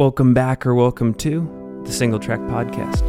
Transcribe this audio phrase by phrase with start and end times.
[0.00, 3.02] Welcome back or welcome to the Single Track Podcast.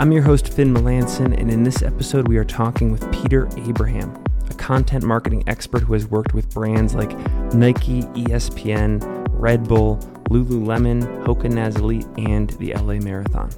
[0.00, 4.16] I'm your host, Finn Melanson, and in this episode, we are talking with Peter Abraham,
[4.48, 7.10] a content marketing expert who has worked with brands like
[7.52, 9.98] Nike, ESPN, Red Bull,
[10.30, 13.50] Lululemon, Hoka Naz Elite, and the LA Marathon.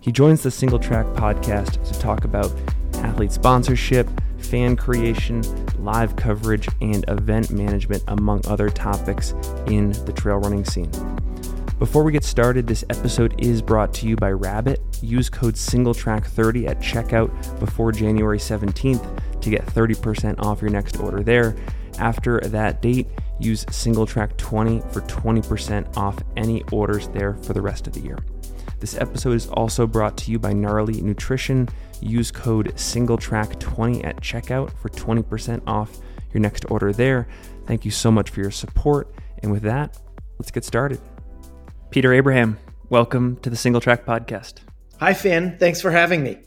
[0.00, 2.50] He joins the Single Track Podcast to talk about
[2.94, 5.42] athlete sponsorship, fan creation,
[5.84, 9.32] live coverage, and event management, among other topics
[9.66, 10.90] in the trail running scene.
[11.78, 14.80] Before we get started, this episode is brought to you by Rabbit.
[15.02, 21.24] Use code SingleTrack30 at checkout before January 17th to get 30% off your next order
[21.24, 21.56] there.
[21.98, 23.08] After that date,
[23.40, 28.18] use SingleTrack20 for 20% off any orders there for the rest of the year.
[28.78, 31.68] This episode is also brought to you by Gnarly Nutrition.
[32.00, 35.98] Use code SingleTrack20 at checkout for 20% off
[36.32, 37.26] your next order there.
[37.66, 39.12] Thank you so much for your support.
[39.42, 39.98] And with that,
[40.38, 41.00] let's get started.
[41.94, 44.54] Peter Abraham, welcome to the Single Track Podcast.
[44.98, 45.56] Hi, Finn.
[45.60, 46.40] Thanks for having me.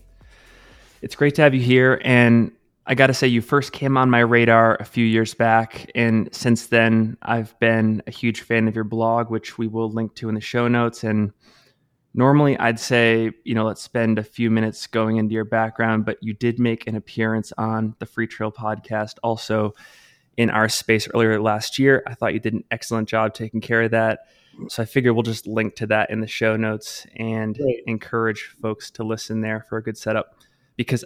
[1.02, 2.02] It's great to have you here.
[2.04, 2.52] And
[2.86, 5.90] I got to say, you first came on my radar a few years back.
[5.96, 10.16] And since then, I've been a huge fan of your blog, which we will link
[10.16, 11.06] to in the show notes.
[11.06, 11.32] And
[12.14, 16.18] normally I'd say, you know, let's spend a few minutes going into your background, but
[16.22, 19.76] you did make an appearance on the Freetrail podcast also
[20.36, 22.04] in our space earlier last year.
[22.06, 24.26] I thought you did an excellent job taking care of that.
[24.70, 27.84] So I figure we'll just link to that in the show notes and Great.
[27.88, 30.36] encourage folks to listen there for a good setup
[30.76, 31.06] because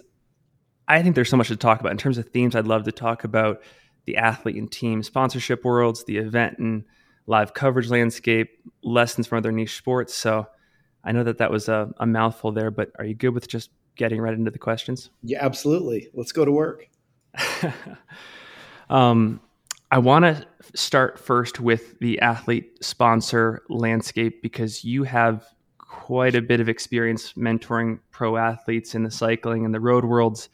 [0.88, 2.56] I think there's so much to talk about in terms of themes.
[2.56, 3.62] I'd love to talk about
[4.04, 6.84] the athlete and team sponsorship worlds, the event and
[7.26, 8.50] live coverage landscape,
[8.82, 10.14] lessons from other niche sports.
[10.14, 10.46] So
[11.04, 13.70] I know that that was a, a mouthful there, but are you good with just
[13.96, 15.10] getting right into the questions?
[15.22, 16.08] Yeah, absolutely.
[16.14, 16.88] Let's go to work.
[18.90, 19.40] um,
[19.92, 25.44] I want to start first with the athlete sponsor landscape because you have
[25.76, 30.48] quite a bit of experience mentoring pro athletes in the cycling and the road worlds.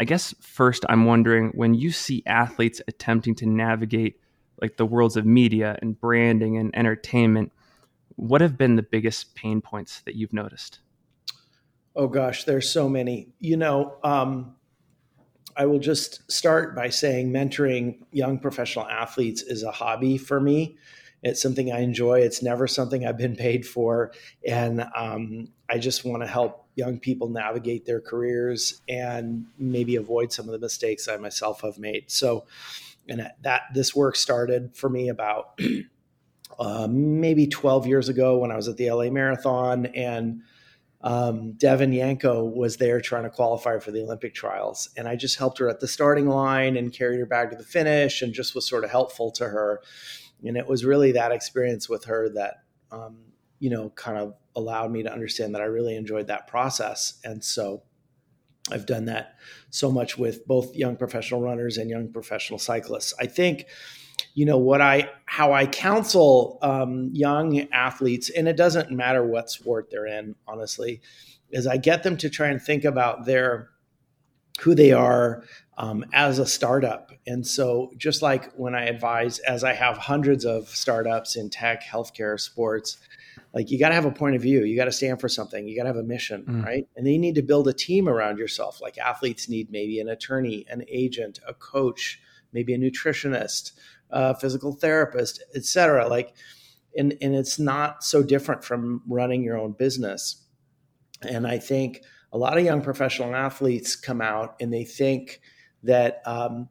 [0.00, 4.20] I guess first I'm wondering when you see athletes attempting to navigate
[4.62, 7.50] like the worlds of media and branding and entertainment,
[8.14, 10.78] what have been the biggest pain points that you've noticed?
[11.96, 13.32] Oh gosh, there's so many.
[13.40, 14.54] You know, um,
[15.56, 20.76] I will just start by saying mentoring young professional athletes is a hobby for me.
[21.22, 22.20] It's something I enjoy.
[22.20, 24.12] It's never something I've been paid for.
[24.46, 30.32] And um, I just want to help young people navigate their careers and maybe avoid
[30.32, 32.10] some of the mistakes I myself have made.
[32.10, 32.46] So,
[33.08, 35.58] and that this work started for me about
[36.58, 40.42] uh, maybe 12 years ago when I was at the LA Marathon and
[41.04, 44.88] um, Devon Yanko was there trying to qualify for the Olympic trials.
[44.96, 47.62] And I just helped her at the starting line and carried her back to the
[47.62, 49.82] finish and just was sort of helpful to her.
[50.42, 52.54] And it was really that experience with her that,
[52.90, 53.18] um,
[53.58, 57.20] you know, kind of allowed me to understand that I really enjoyed that process.
[57.22, 57.82] And so
[58.72, 59.34] I've done that
[59.68, 63.12] so much with both young professional runners and young professional cyclists.
[63.20, 63.66] I think
[64.34, 69.50] you know what i how i counsel um, young athletes and it doesn't matter what
[69.50, 71.00] sport they're in honestly
[71.50, 73.70] is i get them to try and think about their
[74.60, 75.42] who they are
[75.78, 77.10] um, as a startup.
[77.26, 81.82] And so just like when i advise as i have hundreds of startups in tech
[81.82, 82.98] healthcare sports
[83.52, 84.64] like you got to have a point of view.
[84.64, 85.68] You got to stand for something.
[85.68, 86.64] You got to have a mission mm.
[86.64, 86.88] right?
[86.96, 88.80] And then you need to build a team around yourself.
[88.80, 92.20] Like athletes need maybe an attorney an agent a coach
[92.52, 93.72] maybe a nutritionist
[94.10, 96.08] uh, physical therapist, etc.
[96.08, 96.34] Like,
[96.96, 100.42] and and it's not so different from running your own business.
[101.22, 105.40] And I think a lot of young professional athletes come out and they think
[105.84, 106.68] that um,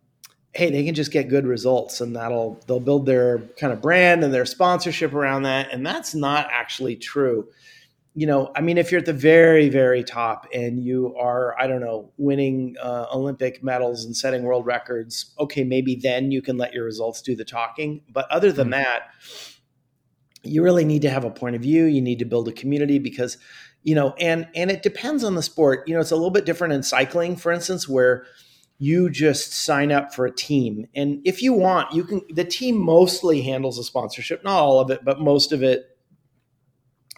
[0.54, 4.24] hey they can just get good results and that'll they'll build their kind of brand
[4.24, 7.48] and their sponsorship around that and that's not actually true
[8.16, 11.66] you know, I mean, if you're at the very, very top and you are, I
[11.66, 16.58] don't know, winning uh, Olympic medals and setting world records, okay, maybe then you can
[16.58, 18.02] let your results do the talking.
[18.12, 18.84] But other than mm-hmm.
[18.84, 19.10] that,
[20.44, 21.86] you really need to have a point of view.
[21.86, 23.38] You need to build a community because,
[23.82, 25.88] you know, and and it depends on the sport.
[25.88, 28.26] You know, it's a little bit different in cycling, for instance, where
[28.78, 32.22] you just sign up for a team, and if you want, you can.
[32.30, 35.93] The team mostly handles the sponsorship, not all of it, but most of it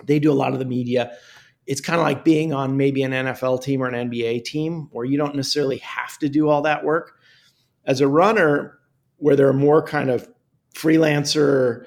[0.03, 1.15] they do a lot of the media.
[1.65, 5.05] It's kind of like being on maybe an NFL team or an NBA team where
[5.05, 7.17] you don't necessarily have to do all that work.
[7.85, 8.79] As a runner,
[9.17, 10.27] where there are more kind of
[10.73, 11.85] freelancer,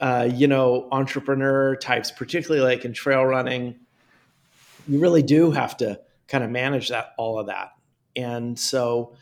[0.00, 3.74] uh, you know, entrepreneur types, particularly like in trail running,
[4.86, 7.70] you really do have to kind of manage that all of that.
[8.14, 9.14] And so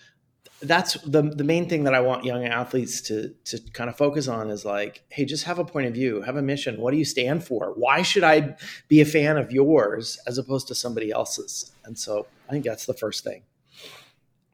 [0.60, 4.26] that's the the main thing that I want young athletes to to kind of focus
[4.28, 6.80] on is like, hey, just have a point of view, have a mission.
[6.80, 7.74] What do you stand for?
[7.76, 8.56] Why should I
[8.88, 11.72] be a fan of yours as opposed to somebody else's?
[11.84, 13.42] And so I think that's the first thing.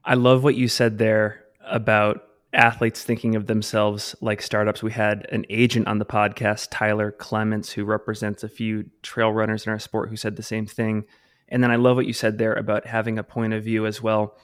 [0.05, 4.83] I love what you said there about athletes thinking of themselves like startups.
[4.83, 9.67] We had an agent on the podcast, Tyler Clements, who represents a few trail runners
[9.67, 11.05] in our sport who said the same thing.
[11.49, 14.03] And then I love what you said there about having a point of view as
[14.03, 14.37] well,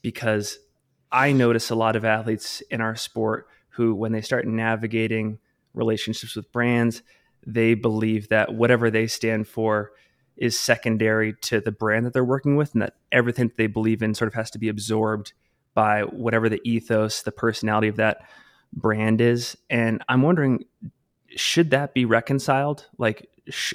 [0.00, 0.58] because
[1.12, 5.38] I notice a lot of athletes in our sport who, when they start navigating
[5.74, 7.02] relationships with brands,
[7.46, 9.92] they believe that whatever they stand for
[10.36, 14.02] is secondary to the brand that they're working with, and that everything that they believe
[14.02, 15.32] in sort of has to be absorbed
[15.74, 18.26] by whatever the ethos, the personality of that
[18.72, 19.56] brand is.
[19.68, 20.64] And I'm wondering,
[21.36, 22.86] should that be reconciled?
[22.98, 23.74] Like, sh-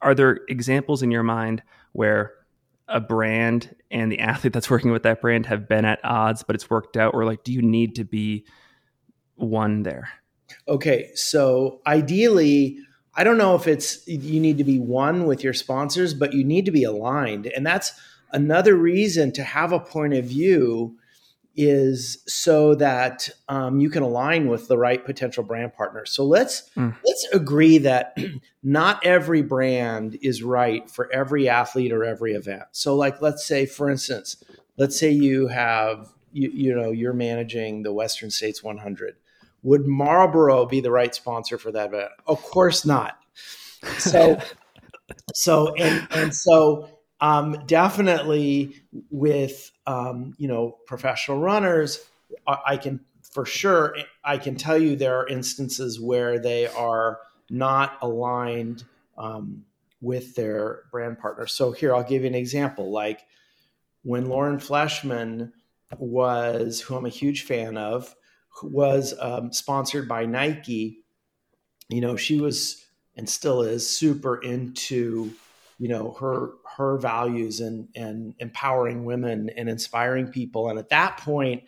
[0.00, 1.62] are there examples in your mind
[1.92, 2.32] where
[2.90, 6.54] a brand and the athlete that's working with that brand have been at odds, but
[6.54, 7.14] it's worked out?
[7.14, 8.44] Or like, do you need to be
[9.36, 10.08] one there?
[10.68, 11.10] Okay.
[11.14, 12.78] So ideally,
[13.14, 16.44] I don't know if it's you need to be one with your sponsors, but you
[16.44, 17.46] need to be aligned.
[17.46, 17.92] And that's
[18.32, 20.96] another reason to have a point of view
[21.56, 26.06] is so that um, you can align with the right potential brand partner.
[26.06, 26.94] So let's mm.
[27.04, 28.16] let's agree that
[28.62, 32.64] not every brand is right for every athlete or every event.
[32.72, 34.42] So like let's say for instance,
[34.76, 39.16] let's say you have you, you know you're managing the Western States 100.
[39.62, 42.10] Would Marlboro be the right sponsor for that event?
[42.26, 43.18] Of course not.
[43.98, 44.40] So
[45.34, 46.88] so and and so
[47.20, 48.76] um, definitely
[49.10, 52.04] with um, you know professional runners,
[52.46, 53.00] I, I can
[53.32, 57.18] for sure I can tell you there are instances where they are
[57.48, 58.84] not aligned
[59.18, 59.64] um,
[60.00, 61.46] with their brand partner.
[61.46, 62.90] So here I'll give you an example.
[62.90, 63.20] Like
[64.02, 65.52] when Lauren Fleshman
[65.98, 68.14] was, who I'm a huge fan of,
[68.62, 71.04] was um, sponsored by Nike.
[71.88, 72.84] You know, she was
[73.16, 75.32] and still is super into
[75.80, 80.68] you know her her values and and empowering women and inspiring people.
[80.68, 81.64] And at that point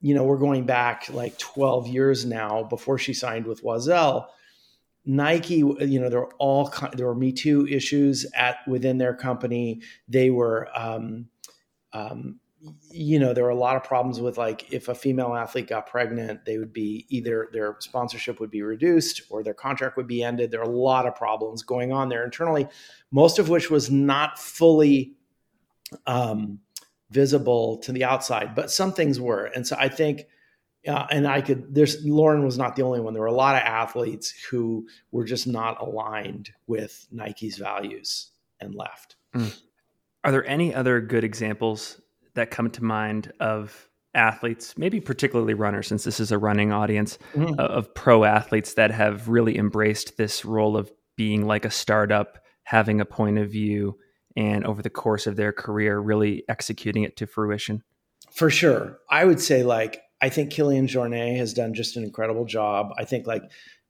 [0.00, 4.26] you know we're going back like 12 years now before she signed with Oiselle
[5.06, 9.82] Nike you know there were all there were me too issues at within their company.
[10.08, 11.28] They were um,
[11.92, 12.40] um,
[12.90, 15.86] you know, there were a lot of problems with like if a female athlete got
[15.86, 20.22] pregnant, they would be either their sponsorship would be reduced or their contract would be
[20.22, 20.50] ended.
[20.50, 22.68] There are a lot of problems going on there internally,
[23.10, 25.14] most of which was not fully
[26.06, 26.60] um,
[27.10, 29.44] visible to the outside, but some things were.
[29.46, 30.22] And so I think,
[30.86, 33.14] uh, and I could, there's Lauren was not the only one.
[33.14, 38.30] There were a lot of athletes who were just not aligned with Nike's values
[38.60, 39.16] and left.
[39.34, 39.58] Mm.
[40.24, 42.00] Are there any other good examples
[42.34, 47.18] that come to mind of athletes, maybe particularly runners, since this is a running audience,
[47.34, 47.58] mm-hmm.
[47.58, 52.38] uh, of pro athletes that have really embraced this role of being like a startup,
[52.64, 53.96] having a point of view,
[54.36, 57.82] and over the course of their career, really executing it to fruition?
[58.32, 58.98] For sure.
[59.10, 62.90] I would say, like, I think Kilian Jornet has done just an incredible job.
[62.98, 63.42] I think, like,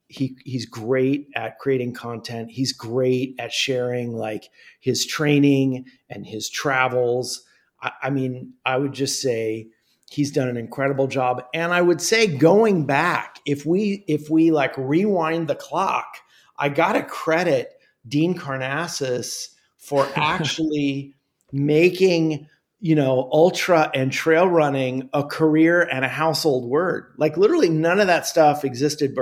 [0.08, 2.50] he he's great at creating content.
[2.50, 4.48] He's great at sharing like
[4.80, 7.43] his training and his travels.
[7.84, 9.68] I, I mean, I would just say
[10.10, 11.44] he's done an incredible job.
[11.54, 16.16] And I would say going back, if we if we like rewind the clock,
[16.58, 17.74] I gotta credit
[18.08, 21.14] Dean Karnazes for actually
[21.52, 22.48] making
[22.80, 28.00] you know ultra and trail running a career and a household word like literally none
[28.00, 29.16] of that stuff existed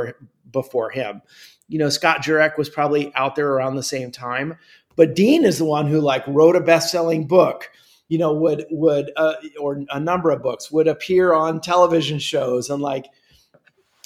[0.50, 1.20] before him
[1.68, 4.56] you know scott jurek was probably out there around the same time
[4.96, 7.70] but dean is the one who like wrote a best-selling book
[8.12, 12.68] you know would would uh, or a number of books would appear on television shows.
[12.68, 13.06] And like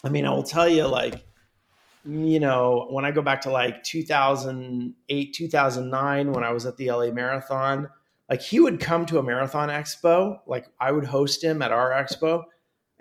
[0.05, 1.25] i mean i will tell you like
[2.05, 6.89] you know when i go back to like 2008 2009 when i was at the
[6.93, 7.89] la marathon
[8.31, 11.91] like he would come to a marathon expo like i would host him at our
[11.91, 12.45] expo.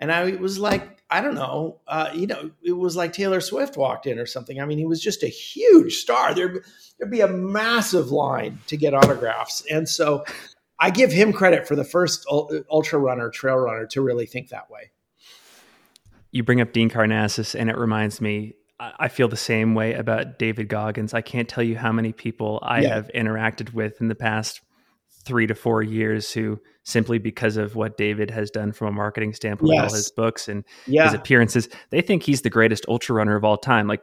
[0.00, 3.76] And i was like i don't know uh, you know it was like taylor swift
[3.76, 4.60] walked in or something.
[4.60, 6.34] I mean he was just a huge star.
[6.34, 6.64] There'd,
[6.98, 9.64] there'd be a massive line to get autographs.
[9.70, 10.24] And so
[10.78, 14.70] I give him credit for the first ultra runner, trail runner to really think that
[14.70, 14.90] way.
[16.32, 18.54] You bring up Dean Karnazes, and it reminds me.
[18.78, 21.14] I feel the same way about David Goggins.
[21.14, 22.94] I can't tell you how many people I yeah.
[22.94, 24.60] have interacted with in the past
[25.24, 29.32] three to four years who simply because of what David has done from a marketing
[29.32, 29.90] standpoint, yes.
[29.90, 31.06] all his books and yeah.
[31.06, 34.02] his appearances, they think he's the greatest ultra runner of all time, like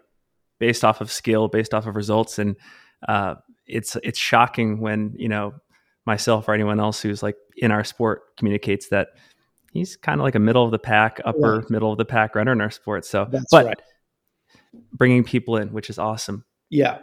[0.60, 2.38] based off of skill, based off of results.
[2.38, 2.58] And
[3.08, 5.53] uh, it's it's shocking when you know
[6.05, 9.10] myself or anyone else who's like in our sport communicates that
[9.72, 11.69] he's kind of like a middle of the pack, upper right.
[11.69, 13.05] middle of the pack runner in our sport.
[13.05, 13.81] So, That's but right.
[14.93, 16.45] bringing people in, which is awesome.
[16.69, 17.00] Yeah.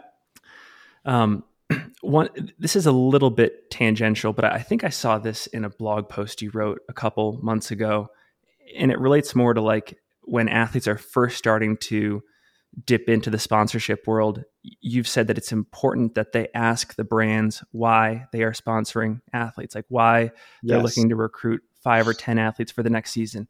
[1.05, 1.43] Um,
[2.01, 2.29] one,
[2.59, 6.09] this is a little bit tangential, but I think I saw this in a blog
[6.09, 8.09] post you wrote a couple months ago,
[8.75, 12.23] and it relates more to like when athletes are first starting to
[12.85, 14.43] dip into the sponsorship world.
[14.63, 19.75] You've said that it's important that they ask the brands why they are sponsoring athletes,
[19.75, 20.31] like why
[20.63, 23.47] they're looking to recruit five or 10 athletes for the next season.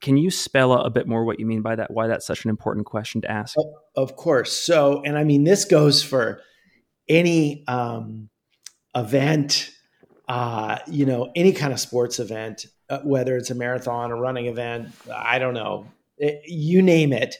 [0.00, 1.90] Can you spell out a bit more what you mean by that?
[1.90, 3.56] Why that's such an important question to ask?
[3.96, 4.52] Of course.
[4.52, 6.42] So, and I mean, this goes for
[7.08, 8.28] any um,
[8.94, 9.70] event,
[10.28, 14.46] uh, you know, any kind of sports event, uh, whether it's a marathon, a running
[14.46, 15.86] event, I don't know,
[16.18, 17.36] it, you name it.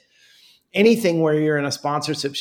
[0.74, 2.36] Anything where you're in a sponsorship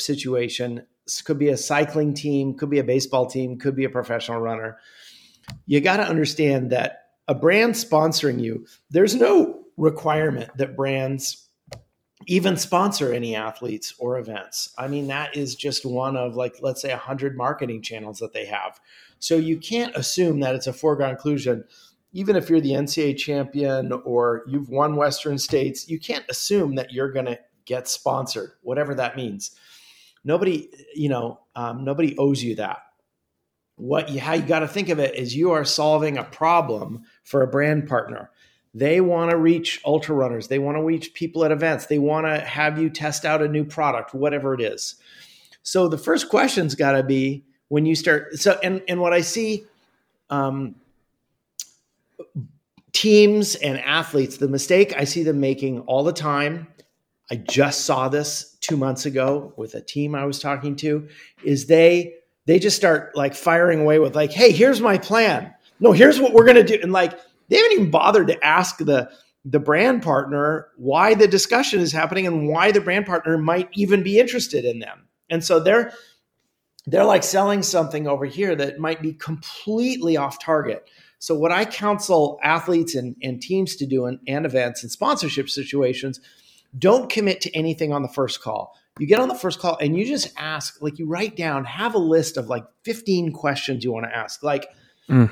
[0.00, 0.86] situation,
[1.24, 4.78] could be a cycling team, could be a baseball team, could be a professional runner.
[5.66, 11.48] You got to understand that a brand sponsoring you, there's no requirement that brands
[12.26, 14.72] even sponsor any athletes or events.
[14.78, 18.46] I mean, that is just one of like, let's say, 100 marketing channels that they
[18.46, 18.80] have.
[19.18, 21.64] So you can't assume that it's a foregone conclusion.
[22.12, 26.92] Even if you're the NCAA champion or you've won Western States, you can't assume that
[26.92, 29.52] you're going to get sponsored, whatever that means.
[30.24, 32.78] Nobody, you know, um, nobody owes you that.
[33.76, 37.04] What you, how you got to think of it is you are solving a problem
[37.22, 38.30] for a brand partner
[38.76, 40.48] they want to reach ultra runners.
[40.48, 41.86] They want to reach people at events.
[41.86, 44.96] They want to have you test out a new product, whatever it is.
[45.62, 48.34] So the first question's got to be when you start.
[48.34, 49.64] So and and what I see,
[50.28, 50.74] um,
[52.92, 56.66] teams and athletes, the mistake I see them making all the time.
[57.30, 61.08] I just saw this two months ago with a team I was talking to.
[61.44, 62.14] Is they
[62.46, 65.52] they just start like firing away with like, hey, here's my plan.
[65.80, 67.18] No, here's what we're gonna do, and like
[67.48, 69.10] they haven't even bothered to ask the
[69.44, 74.02] the brand partner why the discussion is happening and why the brand partner might even
[74.02, 75.06] be interested in them.
[75.30, 75.92] And so they're
[76.86, 80.88] they're like selling something over here that might be completely off target.
[81.18, 85.48] So what I counsel athletes and, and teams to do in, and events and sponsorship
[85.48, 86.20] situations,
[86.78, 88.74] don't commit to anything on the first call.
[88.98, 91.94] You get on the first call and you just ask, like you write down, have
[91.94, 94.42] a list of like 15 questions you want to ask.
[94.42, 94.66] Like,
[95.08, 95.30] mm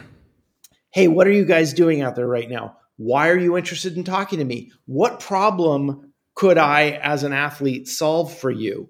[0.95, 2.77] hey, what are you guys doing out there right now?
[2.99, 4.71] Why are you interested in talking to me?
[4.87, 8.89] What problem could I, as an athlete, solve for you?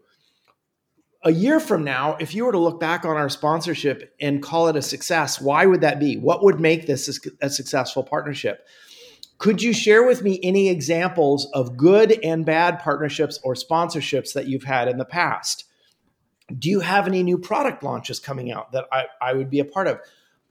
[1.22, 4.68] A year from now, if you were to look back on our sponsorship and call
[4.68, 6.18] it a success, why would that be?
[6.18, 8.66] What would make this a successful partnership?
[9.44, 14.46] Could you share with me any examples of good and bad partnerships or sponsorships that
[14.46, 15.64] you've had in the past?
[16.58, 19.64] Do you have any new product launches coming out that I, I would be a
[19.66, 20.00] part of?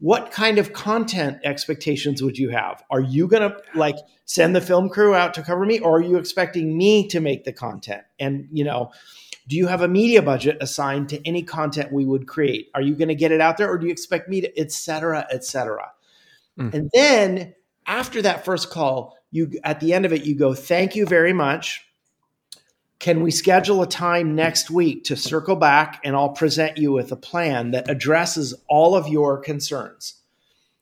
[0.04, 2.84] what kind of content expectations would you have?
[2.90, 3.96] Are you going to like
[4.26, 7.46] send the film crew out to cover me or are you expecting me to make
[7.46, 8.02] the content?
[8.20, 8.92] And, you know,
[9.48, 12.70] do you have a media budget assigned to any content we would create?
[12.76, 14.74] Are you going to get it out there or do you expect me to, et
[14.74, 15.94] cetera, et cetera?
[16.60, 16.74] Mm.
[16.74, 17.56] And then
[17.88, 21.34] after that first call, you at the end of it, you go, thank you very
[21.34, 21.86] much.
[23.00, 27.12] Can we schedule a time next week to circle back and I'll present you with
[27.12, 30.16] a plan that addresses all of your concerns?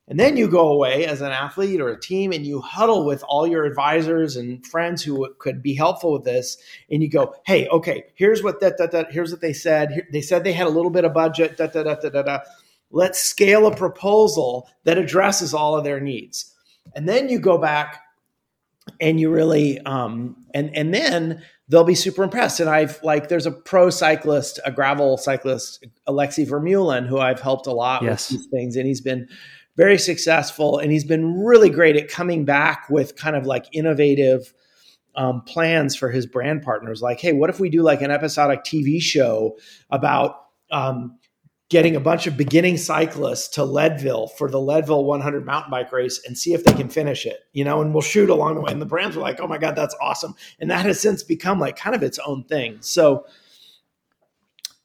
[0.08, 3.24] And then you go away as an athlete or a team and you huddle with
[3.28, 6.58] all your advisors and friends who could be helpful with this.
[6.92, 10.06] And you go, hey, okay, here's what that, that, that here's what they said.
[10.12, 12.40] They said they had a little bit of budget, da, da, da, da, da.
[12.92, 16.54] Let's scale a proposal that addresses all of their needs.
[16.96, 18.02] And then you go back
[19.00, 22.60] and you really um, and and then they'll be super impressed.
[22.60, 27.68] And I've like there's a pro cyclist, a gravel cyclist, Alexey Vermeulen, who I've helped
[27.68, 28.32] a lot yes.
[28.32, 29.28] with these things, and he's been
[29.78, 34.54] very successful, and he's been really great at coming back with kind of like innovative
[35.16, 37.02] um, plans for his brand partners.
[37.02, 39.58] Like, hey, what if we do like an episodic TV show
[39.90, 40.36] about
[40.72, 41.18] um,
[41.72, 46.22] getting a bunch of beginning cyclists to Leadville for the Leadville 100 mountain bike race
[46.28, 48.74] and see if they can finish it, you know, and we'll shoot along the way.
[48.74, 50.36] And the brands were like, oh my God, that's awesome.
[50.60, 52.80] And that has since become like kind of its own thing.
[52.82, 53.26] So,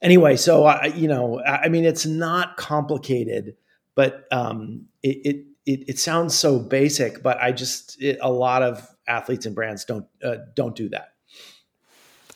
[0.00, 3.56] anyway, so I, you know, I mean, it's not complicated,
[3.96, 8.62] but um, it, it, it, it sounds so basic, but I just, it, a lot
[8.62, 11.14] of athletes and brands don't, uh, don't do that.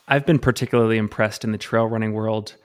[0.08, 2.56] I've been particularly impressed in the trail running world.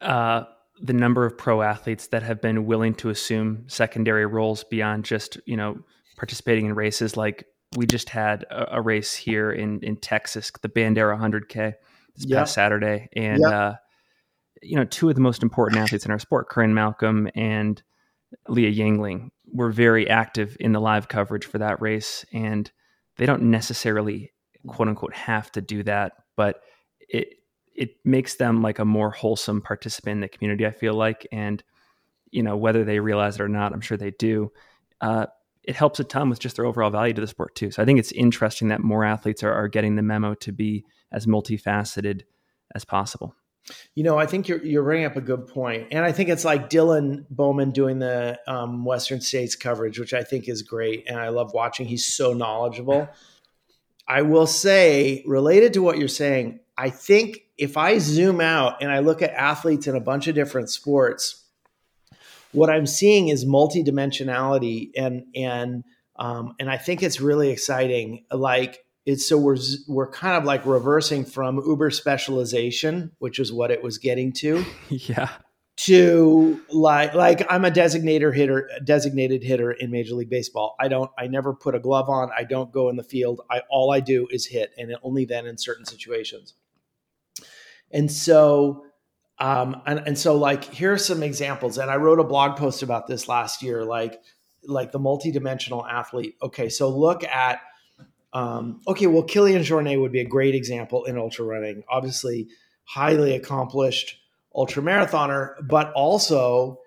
[0.00, 0.44] Uh,
[0.80, 5.38] the number of pro athletes that have been willing to assume secondary roles beyond just
[5.46, 5.78] you know
[6.16, 7.16] participating in races.
[7.16, 11.74] Like we just had a, a race here in in Texas the Bandera 100k
[12.16, 13.08] this past Saturday.
[13.14, 13.74] And uh,
[14.62, 17.82] you know two of the most important athletes in our sport Corrine Malcolm and
[18.48, 22.70] Leah Yingling were very active in the live coverage for that race, and
[23.16, 24.32] they don't necessarily
[24.66, 26.60] quote unquote have to do that, but
[27.08, 27.28] it
[27.78, 30.66] it makes them like a more wholesome participant in the community.
[30.66, 31.62] I feel like, and
[32.30, 34.52] you know whether they realize it or not, I'm sure they do.
[35.00, 35.26] Uh,
[35.62, 37.70] it helps a ton with just their overall value to the sport too.
[37.70, 40.84] So I think it's interesting that more athletes are, are getting the memo to be
[41.12, 42.22] as multifaceted
[42.74, 43.34] as possible.
[43.94, 46.44] You know, I think you're you're bringing up a good point, and I think it's
[46.44, 51.16] like Dylan Bowman doing the um, Western States coverage, which I think is great, and
[51.18, 51.86] I love watching.
[51.86, 53.08] He's so knowledgeable.
[54.08, 58.90] I will say, related to what you're saying, I think if I zoom out and
[58.92, 61.44] I look at athletes in a bunch of different sports,
[62.52, 65.84] what I'm seeing is multidimensionality, and and
[66.16, 68.24] um, and I think it's really exciting.
[68.32, 69.56] Like it's so we're
[69.88, 74.62] we're kind of like reversing from uber specialization which is what it was getting to
[74.90, 75.30] yeah.
[75.76, 80.76] to like like i'm a designated hitter designated hitter in major league baseball.
[80.78, 82.30] I don't i never put a glove on.
[82.36, 83.40] I don't go in the field.
[83.50, 86.52] I all i do is hit and only then in certain situations
[87.92, 88.84] and so
[89.38, 92.82] um and, and so like here are some examples and i wrote a blog post
[92.82, 94.20] about this last year like
[94.64, 97.60] like the multidimensional athlete okay so look at
[98.32, 101.82] um, okay, well, Kilian Jornet would be a great example in ultra running.
[101.88, 102.48] Obviously,
[102.84, 104.18] highly accomplished
[104.54, 106.80] ultra marathoner, but also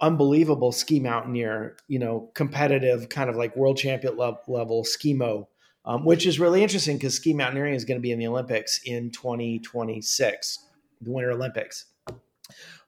[0.00, 1.76] unbelievable ski mountaineer.
[1.88, 5.46] You know, competitive, kind of like world champion level skimo,
[5.86, 8.80] um, which is really interesting because ski mountaineering is going to be in the Olympics
[8.84, 10.58] in 2026,
[11.00, 11.86] the Winter Olympics.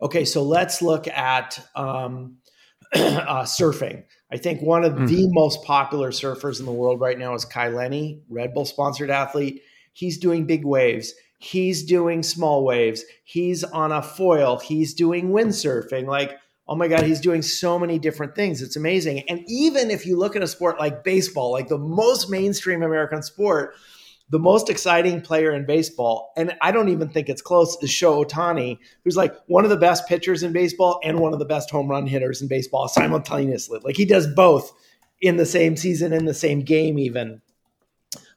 [0.02, 2.38] Okay, so let's look at um,
[2.95, 4.05] uh, surfing.
[4.31, 5.07] I think one of mm-hmm.
[5.07, 9.11] the most popular surfers in the world right now is Kai Lenny, Red Bull sponsored
[9.11, 9.62] athlete.
[9.93, 11.14] He's doing big waves.
[11.38, 13.05] He's doing small waves.
[13.25, 14.59] He's on a foil.
[14.59, 16.07] He's doing windsurfing.
[16.07, 16.37] Like,
[16.69, 18.61] oh my God, he's doing so many different things.
[18.61, 19.29] It's amazing.
[19.29, 23.23] And even if you look at a sport like baseball, like the most mainstream American
[23.23, 23.75] sport,
[24.31, 28.23] the most exciting player in baseball, and I don't even think it's close, is Sho
[28.23, 31.71] Ohtani, who's like one of the best pitchers in baseball and one of the best
[31.71, 33.81] home run hitters in baseball simultaneously.
[33.83, 34.71] Like he does both
[35.23, 37.41] in the same season, in the same game, even.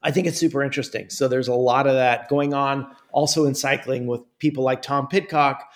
[0.04, 1.10] I think it's super interesting.
[1.10, 5.08] So there's a lot of that going on also in cycling with people like Tom
[5.08, 5.70] Pidcock,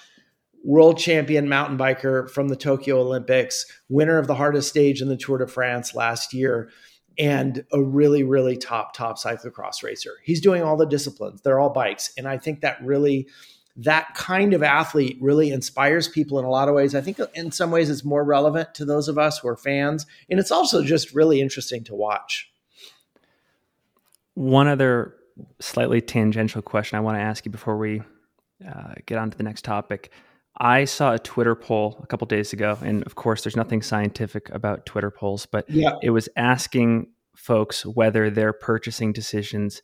[0.65, 5.15] world champion mountain biker from the Tokyo Olympics, winner of the hardest stage in the
[5.15, 6.69] Tour de France last year
[7.17, 10.15] and a really, really top, top cyclocross racer.
[10.23, 11.41] He's doing all the disciplines.
[11.41, 12.11] They're all bikes.
[12.17, 13.27] And I think that really,
[13.77, 16.95] that kind of athlete really inspires people in a lot of ways.
[16.95, 20.05] I think in some ways it's more relevant to those of us who are fans.
[20.29, 22.51] And it's also just really interesting to watch.
[24.33, 25.15] One other
[25.59, 28.01] slightly tangential question I want to ask you before we
[28.67, 30.11] uh, get on to the next topic.
[30.57, 34.49] I saw a Twitter poll a couple days ago, and of course, there's nothing scientific
[34.51, 35.93] about Twitter polls, but yeah.
[36.01, 39.81] it was asking folks whether their purchasing decisions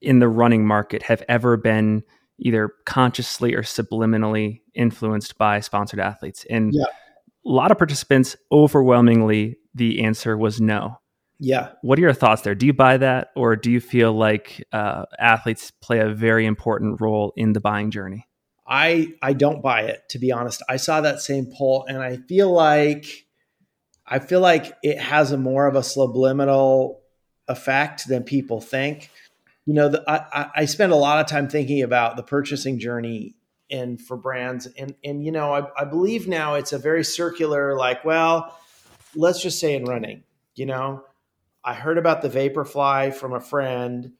[0.00, 2.02] in the running market have ever been
[2.38, 6.46] either consciously or subliminally influenced by sponsored athletes.
[6.50, 6.84] And yeah.
[6.84, 6.88] a
[7.44, 10.98] lot of participants, overwhelmingly, the answer was no.
[11.38, 11.70] Yeah.
[11.82, 12.54] What are your thoughts there?
[12.54, 17.00] Do you buy that, or do you feel like uh, athletes play a very important
[17.00, 18.28] role in the buying journey?
[18.66, 20.62] I I don't buy it to be honest.
[20.68, 23.26] I saw that same poll and I feel like
[24.06, 27.00] I feel like it has a more of a subliminal
[27.48, 29.10] effect than people think.
[29.64, 33.36] You know, the, I, I spend a lot of time thinking about the purchasing journey
[33.72, 37.74] and for brands and and you know I, I believe now it's a very circular
[37.74, 38.56] like well
[39.16, 40.22] let's just say in running
[40.54, 41.04] you know
[41.64, 44.12] I heard about the Vaporfly from a friend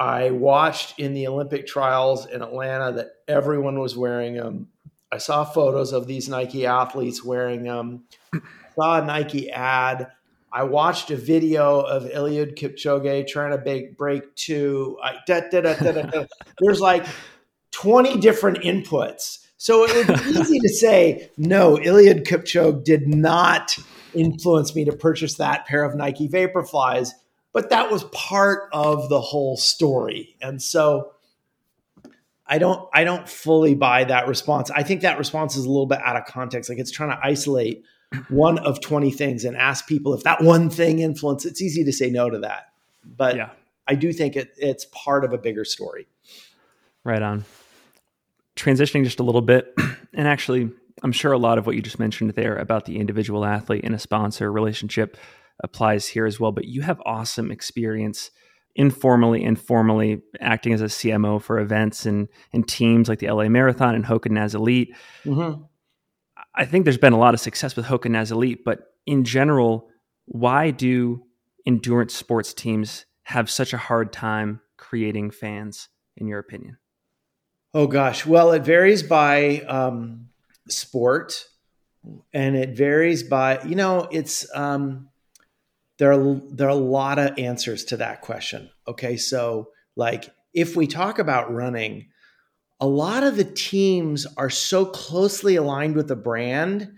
[0.00, 4.68] I watched in the Olympic trials in Atlanta that everyone was wearing them.
[5.12, 8.04] I saw photos of these Nike athletes wearing them.
[8.74, 10.08] saw a Nike ad.
[10.50, 14.98] I watched a video of Eliud Kipchoge trying to break, break two.
[15.04, 16.24] I, da, da, da,
[16.60, 17.04] There's like
[17.72, 19.46] 20 different inputs.
[19.58, 23.76] So it would be easy to say, no, Eliud Kipchoge did not
[24.14, 27.10] influence me to purchase that pair of Nike Vaporflies
[27.52, 30.36] but that was part of the whole story.
[30.40, 31.12] And so
[32.46, 34.70] I don't I don't fully buy that response.
[34.70, 36.68] I think that response is a little bit out of context.
[36.68, 37.84] Like it's trying to isolate
[38.28, 41.46] one of 20 things and ask people if that one thing influenced.
[41.46, 42.72] It's easy to say no to that.
[43.04, 43.50] But yeah.
[43.86, 46.06] I do think it, it's part of a bigger story.
[47.04, 47.44] Right on.
[48.56, 49.74] Transitioning just a little bit,
[50.12, 50.70] and actually,
[51.02, 53.94] I'm sure a lot of what you just mentioned there about the individual athlete and
[53.94, 55.16] a sponsor relationship
[55.62, 56.52] applies here as well.
[56.52, 58.30] But you have awesome experience
[58.76, 63.48] informally and formally acting as a CMO for events and, and teams like the LA
[63.48, 64.94] Marathon and Hoka Naz Elite.
[65.24, 65.62] Mm-hmm.
[66.54, 69.88] I think there's been a lot of success with Hoka Naz Elite, but in general,
[70.26, 71.24] why do
[71.66, 76.78] endurance sports teams have such a hard time creating fans, in your opinion?
[77.72, 80.28] Oh gosh, well, it varies by um,
[80.68, 81.44] sport,
[82.32, 85.09] and it varies by you know it's um,
[86.00, 88.70] there are there are a lot of answers to that question.
[88.88, 92.08] Okay, so like if we talk about running,
[92.80, 96.90] a lot of the teams are so closely aligned with the brand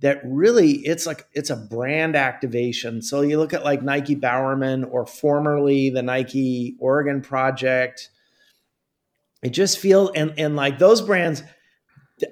[0.00, 3.00] that really it's like it's a brand activation.
[3.00, 8.10] So you look at like Nike Bowerman or formerly the Nike Oregon Project.
[9.44, 11.44] It just feels and and like those brands,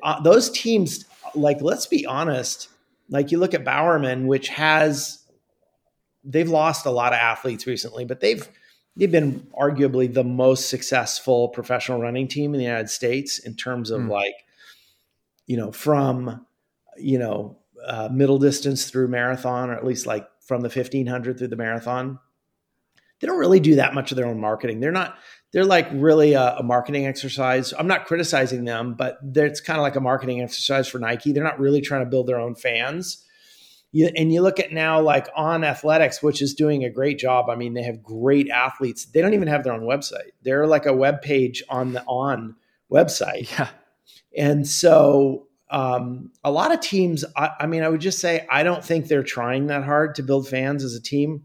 [0.02, 1.04] uh, those teams.
[1.36, 2.68] Like let's be honest.
[3.08, 5.20] Like you look at Bowerman, which has
[6.24, 8.48] they've lost a lot of athletes recently, but they've
[8.96, 13.90] they've been arguably the most successful professional running team in the United States in terms
[13.90, 14.10] of mm.
[14.10, 14.34] like,
[15.46, 16.46] you know, from
[16.98, 17.56] you know
[17.86, 22.18] uh, middle distance through marathon, or at least like from the 1500 through the marathon.
[23.20, 24.80] They don't really do that much of their own marketing.
[24.80, 25.18] They're not,
[25.52, 27.74] they're like really a, a marketing exercise.
[27.78, 31.32] I'm not criticizing them, but it's kind of like a marketing exercise for Nike.
[31.32, 33.24] They're not really trying to build their own fans.
[33.92, 37.50] You, and you look at now like on athletics which is doing a great job.
[37.50, 39.06] I mean they have great athletes.
[39.06, 40.30] They don't even have their own website.
[40.42, 42.56] They're like a web page on the on
[42.90, 43.50] website.
[43.58, 43.68] Yeah.
[44.36, 48.62] And so um, a lot of teams, I, I mean, I would just say I
[48.62, 51.44] don't think they're trying that hard to build fans as a team.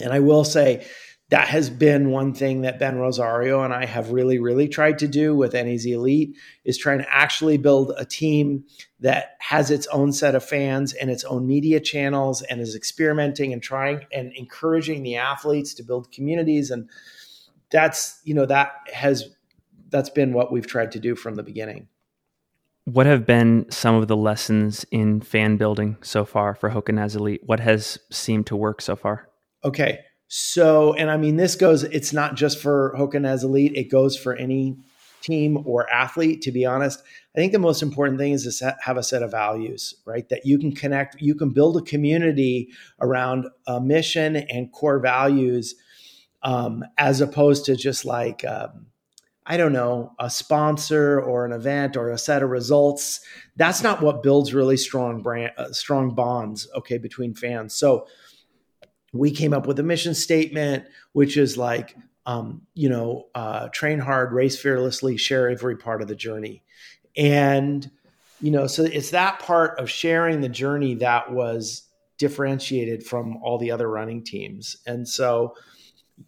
[0.00, 0.86] And I will say
[1.30, 5.08] that has been one thing that Ben Rosario and I have really, really tried to
[5.08, 8.64] do with NAZ Elite is trying to actually build a team
[9.00, 13.52] that has its own set of fans and its own media channels and is experimenting
[13.52, 16.70] and trying and encouraging the athletes to build communities.
[16.70, 16.88] And
[17.70, 19.28] that's, you know, that has,
[19.90, 21.88] that's been what we've tried to do from the beginning.
[22.86, 27.16] What have been some of the lessons in fan building so far for Hoka Naz
[27.16, 27.42] Elite?
[27.44, 29.28] What has seemed to work so far?
[29.62, 29.98] Okay.
[30.28, 34.16] So, and I mean, this goes, it's not just for Hoka Naz Elite, it goes
[34.16, 34.76] for any
[35.22, 37.02] team or athlete, to be honest.
[37.34, 40.28] I think the most important thing is to have a set of values, right?
[40.28, 42.68] That you can connect, you can build a community
[43.00, 45.74] around a mission and core values
[46.42, 48.86] um, as opposed to just like, um,
[49.46, 53.20] I don't know, a sponsor or an event or a set of results.
[53.56, 57.74] That's not what builds really strong brand, uh, strong bonds, okay, between fans.
[57.74, 58.06] So
[59.12, 63.98] we came up with a mission statement, which is like, um, you know, uh, train
[63.98, 66.62] hard, race fearlessly, share every part of the journey.
[67.16, 67.90] And,
[68.40, 71.84] you know, so it's that part of sharing the journey that was
[72.18, 74.76] differentiated from all the other running teams.
[74.86, 75.54] And so,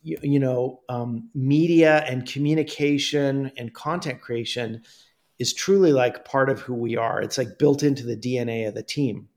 [0.02, 4.82] you, you know, um, media and communication and content creation
[5.38, 7.20] is truly like part of who we are.
[7.20, 9.28] It's like built into the DNA of the team.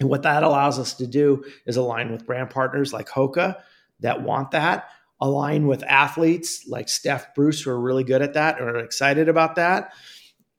[0.00, 3.56] And what that allows us to do is align with brand partners like Hoka
[4.00, 8.60] that want that, align with athletes like Steph Bruce, who are really good at that
[8.60, 9.92] or excited about that,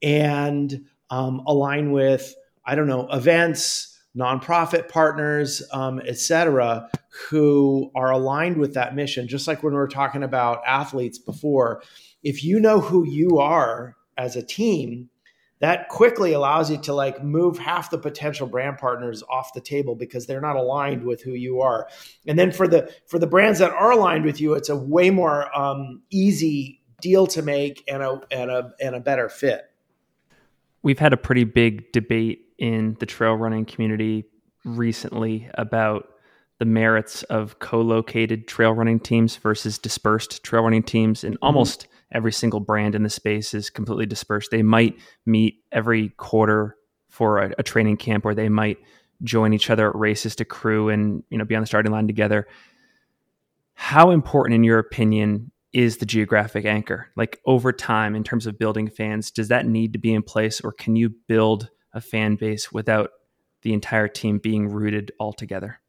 [0.02, 2.34] and um, align with,
[2.66, 6.90] I don't know, events, nonprofit partners, um, et cetera,
[7.30, 9.28] who are aligned with that mission.
[9.28, 11.84] Just like when we were talking about athletes before,
[12.24, 15.10] if you know who you are as a team,
[15.60, 19.96] that quickly allows you to like move half the potential brand partners off the table
[19.96, 21.88] because they're not aligned with who you are
[22.28, 25.10] and then for the for the brands that are aligned with you it's a way
[25.10, 29.72] more um, easy deal to make and a and a and a better fit
[30.82, 34.26] we've had a pretty big debate in the trail running community
[34.66, 36.10] recently about
[36.60, 41.46] the merits of co-located trail running teams versus dispersed trail running teams and mm-hmm.
[41.46, 44.52] almost every single brand in the space is completely dispersed.
[44.52, 46.76] They might meet every quarter
[47.10, 48.78] for a, a, training camp or they might
[49.24, 52.08] join each other at races to crew and you know be on the starting line
[52.08, 52.48] together.
[53.74, 57.10] How important in your opinion is the geographic anchor?
[57.16, 60.62] Like over time in terms of building fans does that need to be in place
[60.62, 63.12] or can you build a fan base without
[63.64, 65.80] the entire team being rooted all together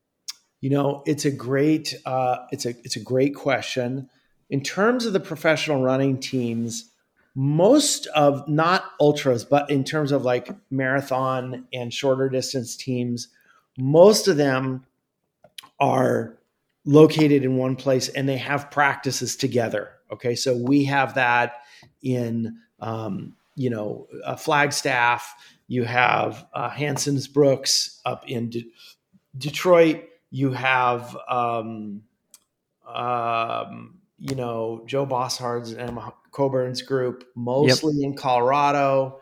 [0.61, 4.09] you know, it's a great uh, it's a it's a great question.
[4.51, 6.91] In terms of the professional running teams,
[7.35, 13.29] most of not ultras, but in terms of like marathon and shorter distance teams,
[13.79, 14.85] most of them
[15.79, 16.37] are
[16.85, 19.91] located in one place and they have practices together.
[20.11, 21.63] Okay, so we have that
[22.03, 24.09] in um, you know
[24.39, 25.35] Flagstaff.
[25.69, 28.67] You have uh, Hansons Brooks up in De-
[29.37, 32.03] Detroit you have um,
[32.87, 38.05] um, you know Joe Bosshard's and Emma Coburn's group, mostly yep.
[38.05, 39.21] in Colorado,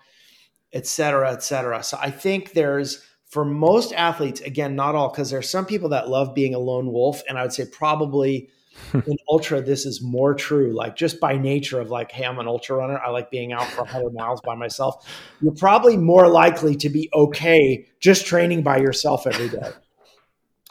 [0.73, 1.83] et cetera, et cetera.
[1.83, 5.91] So I think there's for most athletes, again, not all, because there are some people
[5.91, 8.49] that love being a lone wolf, and I would say probably
[8.95, 10.73] in ultra this is more true.
[10.73, 12.99] Like just by nature of like, hey, I'm an ultra runner.
[12.99, 15.09] I like being out for 100 miles by myself.
[15.41, 19.71] You're probably more likely to be okay just training by yourself every day.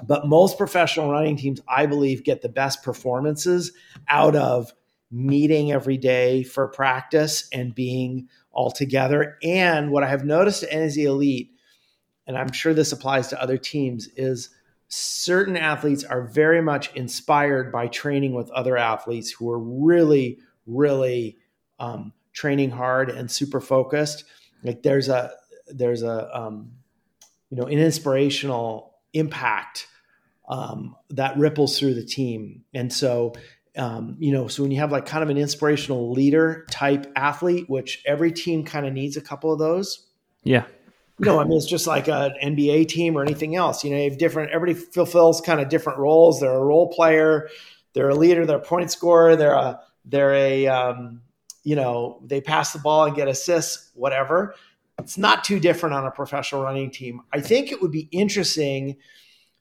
[0.04, 3.72] But most professional running teams, I believe, get the best performances
[4.10, 4.74] out of
[5.12, 9.38] meeting every day for practice and being all together.
[9.44, 11.52] And what I have noticed at NZ Elite,
[12.28, 14.50] and I'm sure this applies to other teams, is
[14.88, 21.38] certain athletes are very much inspired by training with other athletes who are really, really
[21.80, 24.26] um, training hard and super focused.
[24.64, 25.32] Like there's a
[25.68, 26.72] there's a um,
[27.50, 29.88] you know an inspirational impact
[30.48, 32.64] um, that ripples through the team.
[32.74, 33.34] And so,
[33.78, 37.70] um, you know, so when you have like kind of an inspirational leader type athlete,
[37.70, 40.08] which every team kind of needs a couple of those.
[40.44, 40.66] Yeah.
[41.18, 43.84] You know, I mean, it's just like an NBA team or anything else.
[43.84, 46.42] You know, you have different, everybody fulfills kind of different roles.
[46.42, 47.50] They're a role player,
[47.94, 51.22] they're a leader, they're a point scorer, they're a, they're a, um,
[51.64, 54.56] you know, they pass the ball and get assists, whatever.
[55.00, 57.22] It's not too different on a professional running team.
[57.34, 58.98] I think it would be interesting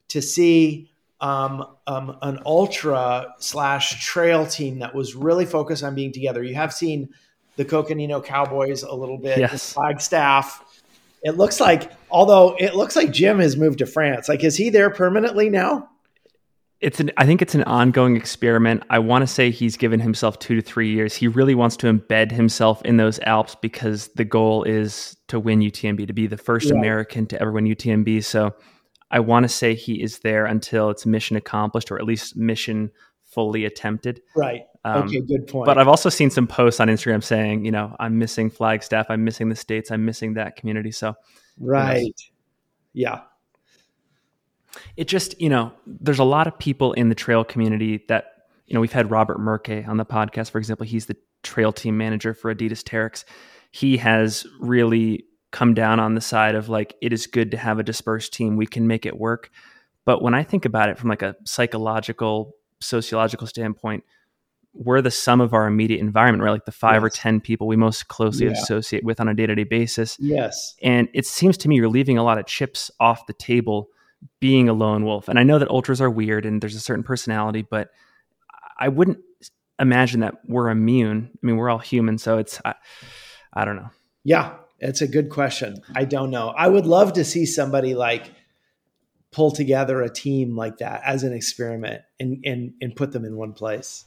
[0.08, 6.12] to see um, um, an ultra slash trail team that was really focused on being
[6.12, 6.42] together.
[6.42, 7.08] You have seen
[7.56, 9.72] the Coconino Cowboys a little bit, yes.
[9.72, 10.62] Flagstaff.
[11.22, 14.28] It looks like, although it looks like Jim has moved to France.
[14.28, 15.88] Like, is he there permanently now?
[16.80, 17.10] It's an.
[17.16, 18.82] I think it's an ongoing experiment.
[18.90, 21.14] I want to say he's given himself two to three years.
[21.14, 25.60] He really wants to embed himself in those Alps because the goal is to win
[25.60, 26.78] UTMB, to be the first right.
[26.78, 28.22] American to ever win UTMB.
[28.24, 28.54] So
[29.10, 32.90] I want to say he is there until it's mission accomplished or at least mission
[33.22, 34.20] fully attempted.
[34.36, 34.62] Right.
[34.84, 35.66] Um, okay, good point.
[35.66, 39.24] But I've also seen some posts on Instagram saying, you know, I'm missing Flagstaff, I'm
[39.24, 40.90] missing the states, I'm missing that community.
[40.90, 41.14] So,
[41.58, 42.12] right.
[42.92, 43.20] Yeah.
[44.96, 48.26] It just, you know, there's a lot of people in the trail community that,
[48.66, 50.86] you know, we've had Robert Merke on the podcast, for example.
[50.86, 53.24] He's the trail team manager for Adidas Terrex.
[53.70, 57.78] He has really come down on the side of like it is good to have
[57.78, 59.50] a dispersed team we can make it work
[60.04, 64.02] but when i think about it from like a psychological sociological standpoint
[64.72, 67.04] we're the sum of our immediate environment right like the five yes.
[67.04, 68.52] or ten people we most closely yeah.
[68.52, 72.24] associate with on a day-to-day basis yes and it seems to me you're leaving a
[72.24, 73.86] lot of chips off the table
[74.40, 77.04] being a lone wolf and i know that ultras are weird and there's a certain
[77.04, 77.90] personality but
[78.78, 79.18] i wouldn't
[79.78, 82.74] imagine that we're immune i mean we're all human so it's i,
[83.52, 83.90] I don't know
[84.24, 85.76] yeah it's a good question.
[85.94, 86.48] I don't know.
[86.48, 88.32] I would love to see somebody like
[89.32, 93.36] pull together a team like that as an experiment and and and put them in
[93.36, 94.04] one place.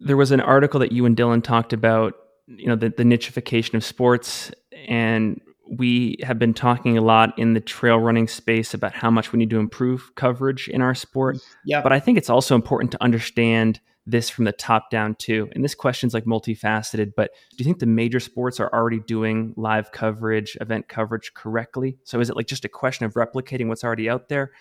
[0.00, 2.14] There was an article that you and Dylan talked about,
[2.46, 4.50] you know, the, the nichification of sports
[4.88, 5.40] and
[5.76, 9.38] we have been talking a lot in the trail running space about how much we
[9.38, 11.38] need to improve coverage in our sport.
[11.64, 11.80] Yeah.
[11.80, 15.48] But I think it's also important to understand this from the top down too.
[15.54, 19.54] And this question's like multifaceted, but do you think the major sports are already doing
[19.56, 21.96] live coverage, event coverage correctly?
[22.04, 24.52] So is it like just a question of replicating what's already out there?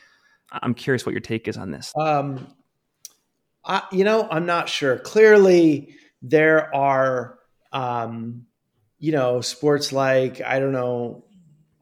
[0.52, 1.92] I'm curious what your take is on this.
[1.98, 2.48] Um,
[3.66, 4.98] I, you know, I'm not sure.
[4.98, 7.40] Clearly, there are,
[7.72, 8.46] um,
[9.02, 11.26] you know, sports like I don't know,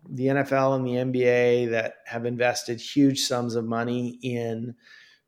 [0.09, 4.73] the NFL and the NBA that have invested huge sums of money in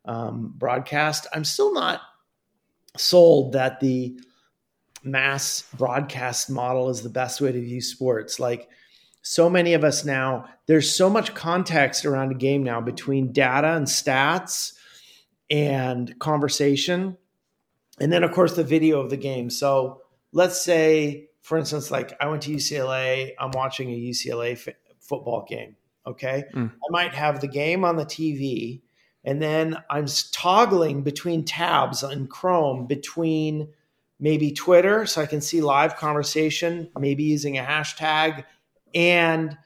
[0.06, 1.26] um, broadcast.
[1.34, 2.00] I'm still not
[2.96, 4.18] sold that the
[5.04, 8.40] mass broadcast model is the best way to view sports.
[8.40, 8.70] Like
[9.20, 13.76] so many of us now, there's so much context around a game now between data
[13.76, 14.72] and stats
[15.50, 17.18] and conversation.
[18.00, 19.50] And then, of course, the video of the game.
[19.50, 20.00] So
[20.32, 25.44] let's say, for instance, like I went to UCLA, I'm watching a UCLA f- football
[25.48, 25.76] game.
[26.06, 26.44] Okay.
[26.54, 26.70] Mm.
[26.70, 28.80] I might have the game on the TV
[29.24, 33.68] and then I'm toggling between tabs in Chrome between
[34.18, 38.44] maybe Twitter so I can see live conversation, maybe using a hashtag,
[38.94, 39.56] and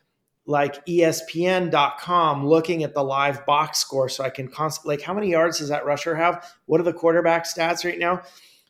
[0.47, 5.31] like ESPN.com looking at the live box score so I can const- like how many
[5.31, 6.47] yards does that rusher have?
[6.67, 8.23] What are the quarterback stats right now?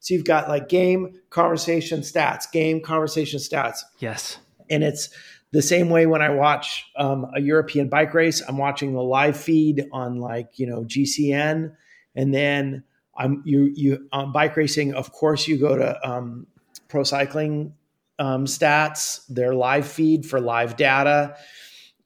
[0.06, 3.80] So you've got like game conversation stats, game conversation stats.
[3.98, 4.38] Yes.
[4.70, 5.10] And it's
[5.50, 9.36] the same way when I watch um, a European bike race, I'm watching the live
[9.36, 11.74] feed on like you know GCN,
[12.14, 12.84] and then
[13.16, 14.94] I'm you you on bike racing.
[14.94, 16.46] Of course, you go to um,
[16.86, 17.74] Pro Cycling
[18.20, 21.36] um, Stats, their live feed for live data,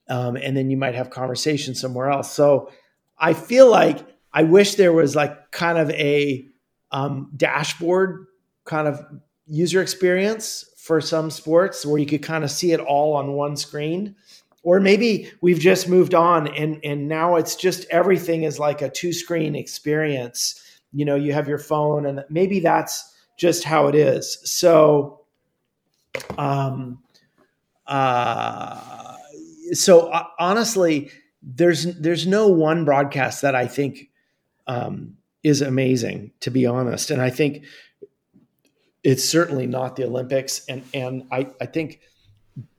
[0.08, 2.32] um, and then you might have conversation somewhere else.
[2.32, 2.70] So
[3.18, 3.98] I feel like
[4.32, 6.46] I wish there was like kind of a
[6.92, 8.26] um, dashboard
[8.64, 9.00] kind of
[9.46, 13.56] user experience for some sports where you could kind of see it all on one
[13.56, 14.14] screen.
[14.62, 18.90] or maybe we've just moved on and and now it's just everything is like a
[18.90, 23.94] two screen experience you know you have your phone and maybe that's just how it
[23.94, 25.20] is so
[26.36, 27.02] um
[27.86, 29.16] uh
[29.72, 31.10] so uh, honestly
[31.42, 34.10] there's there's no one broadcast that i think
[34.66, 37.64] um is amazing to be honest and i think
[39.02, 42.00] it's certainly not the olympics and and i i think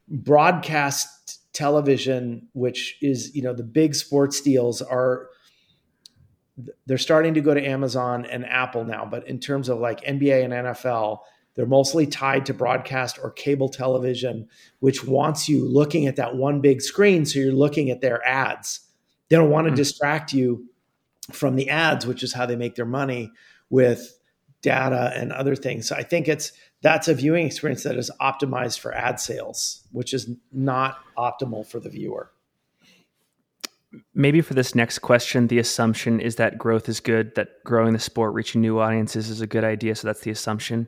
[0.08, 5.30] broadcast television which is you know the big sports deals are
[6.86, 10.44] they're starting to go to Amazon and Apple now, but in terms of like NBA
[10.44, 11.20] and NFL,
[11.56, 14.48] they're mostly tied to broadcast or cable television,
[14.80, 17.26] which wants you looking at that one big screen.
[17.26, 18.82] So you're looking at their ads.
[19.30, 19.78] They don't want to mm-hmm.
[19.78, 20.66] distract you
[21.32, 23.32] from the ads, which is how they make their money
[23.70, 24.18] with
[24.62, 25.88] data and other things.
[25.88, 30.14] So I think it's that's a viewing experience that is optimized for ad sales, which
[30.14, 32.32] is not optimal for the viewer
[34.14, 38.00] maybe for this next question, the assumption is that growth is good, that growing the
[38.00, 39.96] sport, reaching new audiences is a good idea.
[39.96, 40.88] So that's the assumption.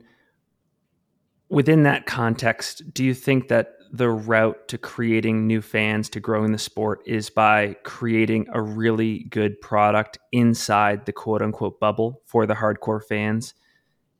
[1.49, 6.51] Within that context, do you think that the route to creating new fans, to growing
[6.51, 12.47] the sport, is by creating a really good product inside the quote unquote bubble for
[12.47, 13.53] the hardcore fans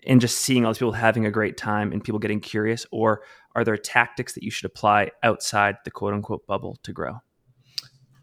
[0.06, 2.86] and just seeing all these people having a great time and people getting curious?
[2.92, 3.24] Or
[3.56, 7.16] are there tactics that you should apply outside the quote unquote bubble to grow?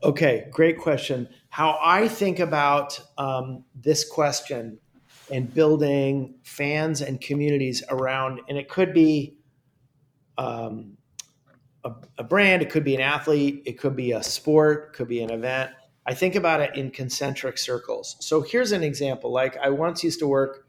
[0.04, 1.28] Okay, great question.
[1.48, 4.78] How I think about um, this question
[5.32, 9.36] and building fans and communities around, and it could be
[10.38, 10.96] um,
[11.84, 15.22] a, a, brand, it could be an athlete, it could be a sport, could be
[15.22, 15.70] an event.
[16.06, 18.16] I think about it in concentric circles.
[18.20, 19.32] So here's an example.
[19.32, 20.66] Like I once used to work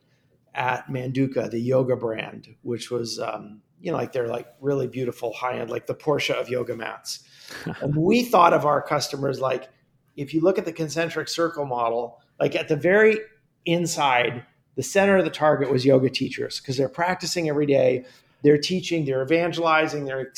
[0.53, 5.33] at Manduka, the yoga brand, which was um, you know like they're like really beautiful
[5.33, 7.23] high end, like the Porsche of yoga mats
[7.81, 9.69] and we thought of our customers like
[10.17, 13.17] if you look at the concentric circle model, like at the very
[13.65, 14.45] inside,
[14.75, 18.05] the center of the target was yoga teachers because they're practicing every day.
[18.43, 20.31] They're teaching, they're evangelizing, they're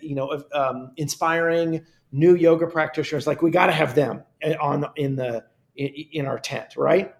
[0.00, 3.26] you know um, inspiring new yoga practitioners.
[3.26, 4.22] Like we got to have them
[4.60, 5.44] on in the
[5.76, 7.14] in, in our tent, right?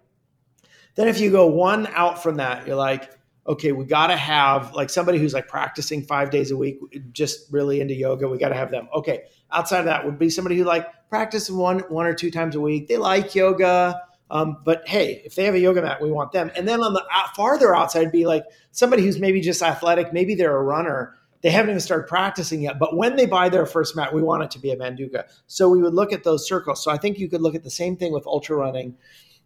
[0.95, 3.11] Then if you go one out from that, you're like,
[3.47, 6.79] okay, we got to have like somebody who's like practicing five days a week,
[7.11, 8.27] just really into yoga.
[8.27, 8.87] We got to have them.
[8.95, 12.55] Okay, outside of that would be somebody who like practice one one or two times
[12.55, 12.87] a week.
[12.87, 16.51] They like yoga, um, but hey, if they have a yoga mat, we want them.
[16.55, 20.35] And then on the out, farther outside, be like somebody who's maybe just athletic, maybe
[20.35, 21.15] they're a runner.
[21.41, 24.43] They haven't even started practicing yet, but when they buy their first mat, we want
[24.43, 25.25] it to be a Manduka.
[25.47, 26.81] So we would look at those circles.
[26.81, 28.95] So I think you could look at the same thing with ultra running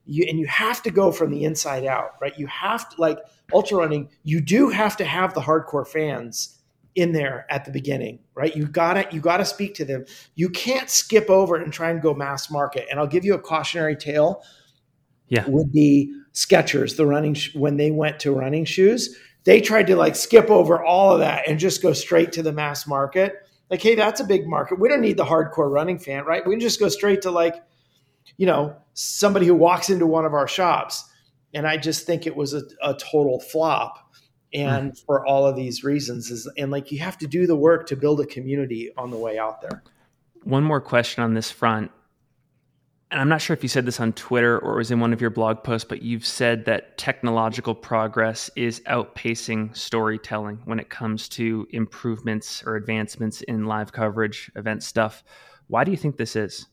[0.07, 2.37] you and you have to go from the inside out, right?
[2.39, 3.19] You have to like
[3.53, 6.59] ultra running, you do have to have the hardcore fans
[6.95, 8.55] in there at the beginning, right?
[8.55, 10.05] You got to you got to speak to them.
[10.35, 12.87] You can't skip over and try and go mass market.
[12.89, 14.41] And I'll give you a cautionary tale.
[15.29, 15.45] Yeah.
[15.47, 19.95] Would be Skechers, the running sh- when they went to running shoes, they tried to
[19.95, 23.35] like skip over all of that and just go straight to the mass market.
[23.69, 24.79] Like, hey, that's a big market.
[24.79, 26.45] We don't need the hardcore running fan, right?
[26.45, 27.61] We can just go straight to like
[28.35, 31.09] you know, somebody who walks into one of our shops.
[31.53, 34.11] And I just think it was a, a total flop.
[34.53, 35.05] And mm.
[35.05, 37.95] for all of these reasons is and like you have to do the work to
[37.95, 39.83] build a community on the way out there.
[40.43, 41.91] One more question on this front.
[43.09, 45.13] And I'm not sure if you said this on Twitter or it was in one
[45.13, 50.89] of your blog posts, but you've said that technological progress is outpacing storytelling when it
[50.89, 55.23] comes to improvements or advancements in live coverage, event stuff.
[55.67, 56.67] Why do you think this is?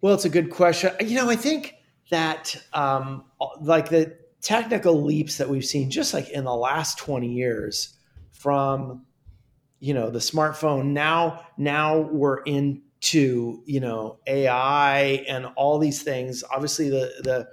[0.00, 0.90] Well, it's a good question.
[1.00, 1.76] You know, I think
[2.10, 3.24] that um,
[3.60, 7.96] like the technical leaps that we've seen just like in the last 20 years
[8.30, 9.06] from
[9.80, 12.42] you know the smartphone now now we're
[13.04, 17.46] into you know ai and all these things obviously the the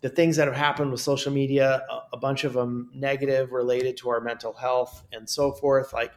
[0.00, 3.96] the things that have happened with social media a, a bunch of them negative related
[3.96, 6.12] to our mental health and so forth like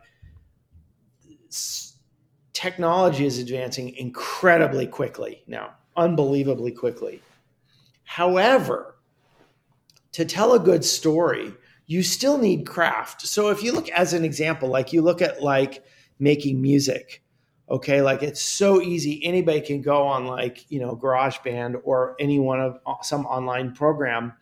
[2.53, 7.21] technology is advancing incredibly quickly now, unbelievably quickly.
[8.03, 8.95] However,
[10.11, 11.53] to tell a good story,
[11.87, 13.21] you still need craft.
[13.21, 15.83] So if you look as an example, like you look at like
[16.19, 17.23] making music,
[17.71, 19.23] okay, like it's so easy.
[19.25, 23.73] Anybody can go on like, you know, GarageBand or any one of uh, some online
[23.73, 24.33] program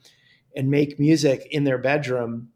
[0.55, 2.49] and make music in their bedroom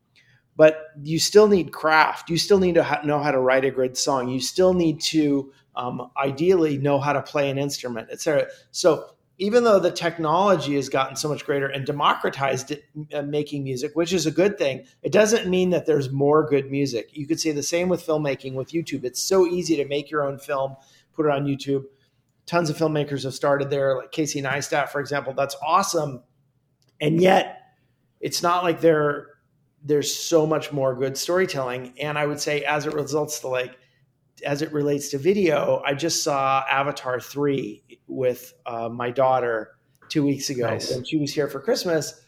[0.56, 2.30] but you still need craft.
[2.30, 4.30] You still need to know how to write a good song.
[4.30, 8.48] You still need to um, ideally know how to play an instrument, etc.
[8.72, 13.64] So even though the technology has gotten so much greater and democratized it, uh, making
[13.64, 17.10] music, which is a good thing, it doesn't mean that there's more good music.
[17.14, 19.04] You could say the same with filmmaking with YouTube.
[19.04, 20.76] It's so easy to make your own film,
[21.14, 21.86] put it on YouTube.
[22.46, 25.34] Tons of filmmakers have started there, like Casey Neistat, for example.
[25.34, 26.22] That's awesome.
[27.02, 27.60] And yet,
[28.20, 29.30] it's not like there
[29.86, 31.94] there's so much more good storytelling.
[32.00, 33.78] And I would say, as it results to like
[34.46, 39.72] as it relates to video, I just saw Avatar 3 with uh, my daughter
[40.10, 40.94] two weeks ago nice.
[40.94, 42.22] when she was here for Christmas.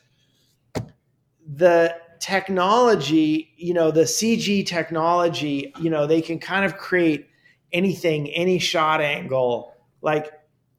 [1.47, 7.27] The technology, you know, the CG technology, you know, they can kind of create
[7.71, 9.75] anything, any shot angle.
[10.01, 10.31] Like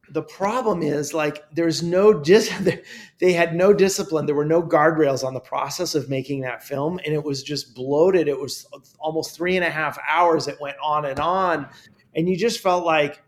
[0.09, 2.51] the problem is like there's no dis
[3.19, 6.99] they had no discipline there were no guardrails on the process of making that film
[7.05, 8.65] and it was just bloated it was
[8.99, 11.67] almost three and a half hours it went on and on
[12.15, 13.21] and you just felt like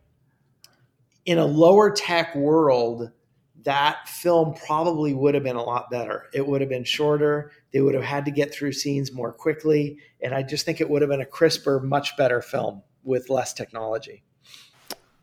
[1.29, 3.11] in a lower tech world
[3.63, 7.81] that film probably would have been a lot better it would have been shorter they
[7.81, 11.01] would have had to get through scenes more quickly and i just think it would
[11.01, 14.23] have been a crisper much better film with less technology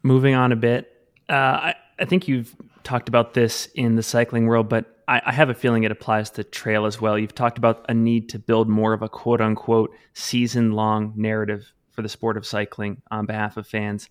[0.02, 0.92] moving on a bit
[1.28, 2.54] uh, I, I, think you've
[2.84, 6.30] talked about this in the cycling world, but I, I, have a feeling it applies
[6.30, 7.18] to trail as well.
[7.18, 11.72] You've talked about a need to build more of a quote unquote season long narrative
[11.90, 14.08] for the sport of cycling on behalf of fans.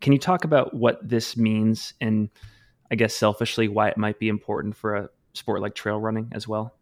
[0.00, 2.30] Can you talk about what this means and
[2.90, 6.46] I guess selfishly why it might be important for a sport like trail running as
[6.48, 6.74] well?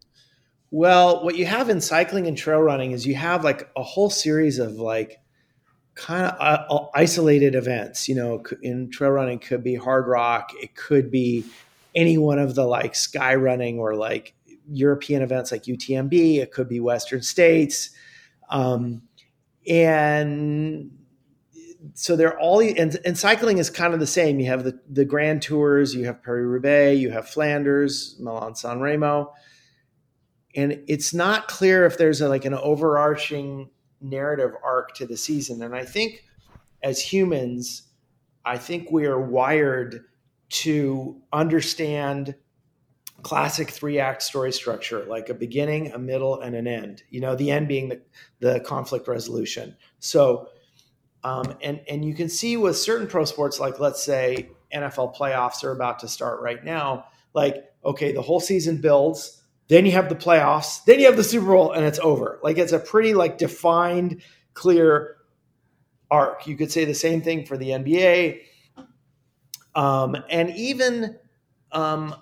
[0.71, 4.09] Well, what you have in cycling and trail running is you have like a whole
[4.09, 5.19] series of like
[5.95, 6.35] kind of
[6.69, 8.07] uh, isolated events.
[8.07, 11.45] You know, in trail running could be Hardrock, it could be
[11.95, 14.33] any one of the like sky running or like
[14.69, 16.37] European events like UTMB.
[16.37, 17.91] It could be Western States,
[18.49, 19.03] um,
[19.67, 20.96] and
[21.93, 24.39] so they're all and, and cycling is kind of the same.
[24.39, 28.79] You have the the Grand Tours, you have Paris Roubaix, you have Flanders, Milan San
[28.79, 29.33] Remo,
[30.55, 33.69] and it's not clear if there's a, like an overarching
[34.01, 35.61] narrative arc to the season.
[35.61, 36.23] And I think
[36.83, 37.83] as humans,
[38.45, 40.05] I think we are wired
[40.49, 42.35] to understand
[43.23, 47.03] classic three act story structure, like a beginning, a middle, and an end.
[47.09, 48.01] You know, the end being the,
[48.39, 49.75] the conflict resolution.
[49.99, 50.49] So,
[51.27, 55.63] um, and and you can see with certain pro sports, like let's say NFL playoffs
[55.63, 57.05] are about to start right now.
[57.33, 61.23] Like, okay, the whole season builds then you have the playoffs, then you have the
[61.23, 62.39] Super Bowl, and it's over.
[62.41, 64.21] Like it's a pretty like defined,
[64.53, 65.17] clear
[66.09, 66.47] arc.
[66.47, 68.41] You could say the same thing for the NBA,
[69.75, 71.17] um, and even
[71.73, 72.15] um,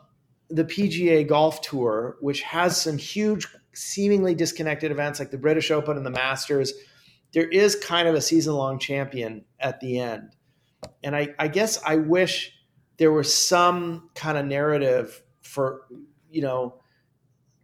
[0.50, 5.98] the PGA Golf Tour, which has some huge, seemingly disconnected events like the British Open
[5.98, 6.74] and the Masters.
[7.36, 10.38] There is kind of a season-long champion at the end,
[11.04, 12.54] and I, I guess I wish
[12.96, 15.82] there was some kind of narrative for
[16.32, 16.80] you know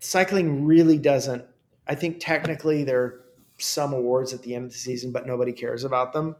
[0.01, 1.45] cycling really doesn't.
[1.87, 3.25] I think technically there are
[3.59, 6.35] some awards at the end of the season, but nobody cares about them.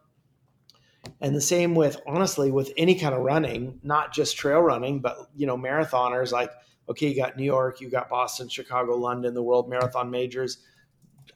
[1.22, 5.30] And the same with honestly with any kind of running, not just trail running, but
[5.38, 6.52] you know marathoners like
[6.90, 10.58] okay, you got New York, you got Boston, Chicago, London, the World Marathon Majors.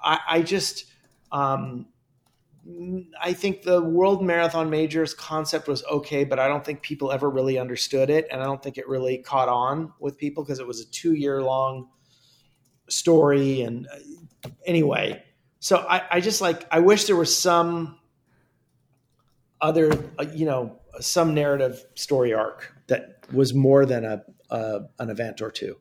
[0.01, 0.87] I, I just
[1.31, 1.87] um,
[3.21, 7.29] I think the World Marathon Majors concept was okay, but I don't think people ever
[7.29, 10.65] really understood it, and I don't think it really caught on with people because it
[10.65, 11.89] was a two year long
[12.89, 15.23] story and uh, anyway.
[15.59, 17.97] So I, I just like i wish there was some
[19.61, 24.23] other uh, you know some narrative story arc that was more than a,
[24.99, 25.75] an event or two.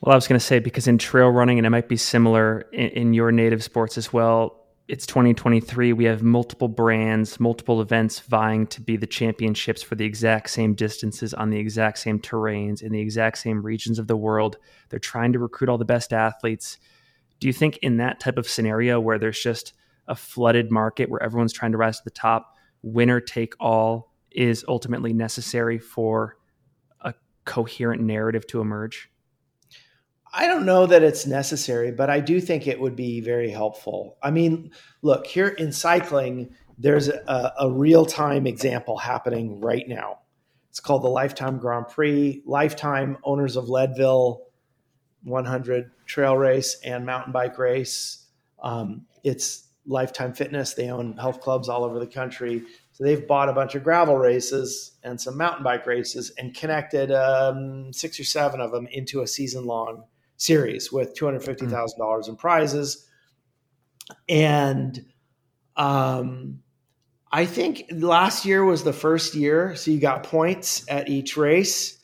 [0.00, 2.62] Well i was going to say because in trail running and it might be similar
[2.72, 5.94] in, in your native sports as well it's 2023.
[5.94, 10.74] We have multiple brands, multiple events vying to be the championships for the exact same
[10.74, 14.58] distances on the exact same terrains in the exact same regions of the world.
[14.90, 16.78] They're trying to recruit all the best athletes.
[17.40, 19.72] Do you think in that type of scenario where there's just
[20.06, 24.66] a flooded market where everyone's trying to rise to the top, winner take all is
[24.68, 26.36] ultimately necessary for
[27.00, 27.14] a
[27.46, 29.10] coherent narrative to emerge?
[30.36, 34.16] I don't know that it's necessary, but I do think it would be very helpful.
[34.20, 40.18] I mean, look, here in cycling, there's a, a real time example happening right now.
[40.70, 44.42] It's called the Lifetime Grand Prix, Lifetime Owners of Leadville
[45.22, 48.26] 100 trail race and mountain bike race.
[48.60, 50.74] Um, it's Lifetime Fitness.
[50.74, 52.64] They own health clubs all over the country.
[52.90, 57.12] So they've bought a bunch of gravel races and some mountain bike races and connected
[57.12, 60.02] um, six or seven of them into a season long
[60.36, 63.08] series with two hundred fifty thousand dollars in prizes,
[64.28, 65.04] and
[65.76, 66.60] um,
[67.32, 71.98] I think last year was the first year, so you got points at each race.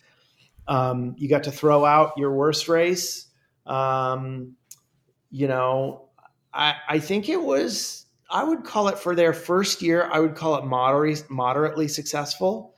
[0.66, 3.26] Um, you got to throw out your worst race.
[3.66, 4.56] Um,
[5.30, 6.08] you know,
[6.52, 10.34] I, I think it was, I would call it for their first year, I would
[10.34, 12.74] call it moderate, moderately successful.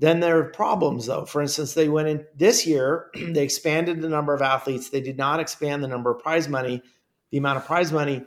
[0.00, 1.26] Then there are problems, though.
[1.26, 4.88] For instance, they went in this year, they expanded the number of athletes.
[4.88, 6.82] They did not expand the number of prize money,
[7.30, 8.24] the amount of prize money.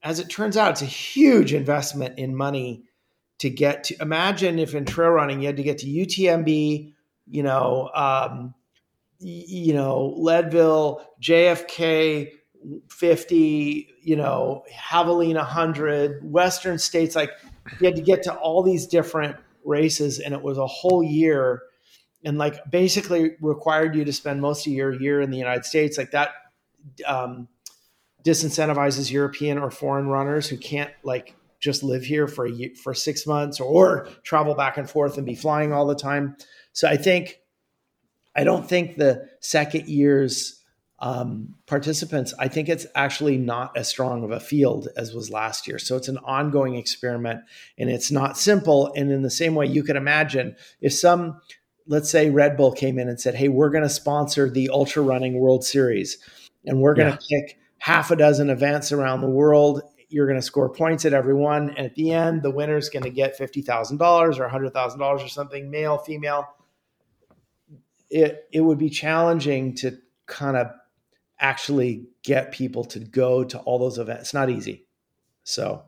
[0.00, 2.84] As it turns out, it's a huge investment in money
[3.38, 4.00] to get to.
[4.00, 6.92] Imagine if in trail running you had to get to UTMB,
[7.26, 8.54] you know, um,
[9.18, 12.30] you know, Leadville, JFK,
[12.90, 17.16] 50, you know, Javelina 100, Western states.
[17.16, 17.32] Like
[17.80, 19.36] you had to get to all these different
[19.68, 21.62] races, and it was a whole year,
[22.24, 25.96] and like basically required you to spend most of your year in the United States.
[25.96, 26.30] Like that
[27.06, 27.48] um,
[28.24, 32.94] disincentivizes European or foreign runners who can't like just live here for a year, for
[32.94, 36.36] six months or travel back and forth and be flying all the time.
[36.72, 37.40] So I think
[38.36, 40.57] I don't think the second year's
[41.00, 45.68] um, participants, I think it's actually not as strong of a field as was last
[45.68, 45.78] year.
[45.78, 47.42] So it's an ongoing experiment
[47.78, 48.92] and it's not simple.
[48.96, 51.40] And in the same way, you can imagine if some,
[51.86, 55.02] let's say Red Bull came in and said, Hey, we're going to sponsor the Ultra
[55.02, 56.18] Running World Series
[56.64, 57.40] and we're going to yeah.
[57.40, 59.82] pick half a dozen events around the world.
[60.08, 61.70] You're going to score points at every one.
[61.70, 65.70] And at the end, the winner is going to get $50,000 or $100,000 or something,
[65.70, 66.48] male, female.
[68.10, 70.68] It, it would be challenging to kind of
[71.40, 74.22] actually get people to go to all those events.
[74.22, 74.86] It's not easy.
[75.44, 75.84] So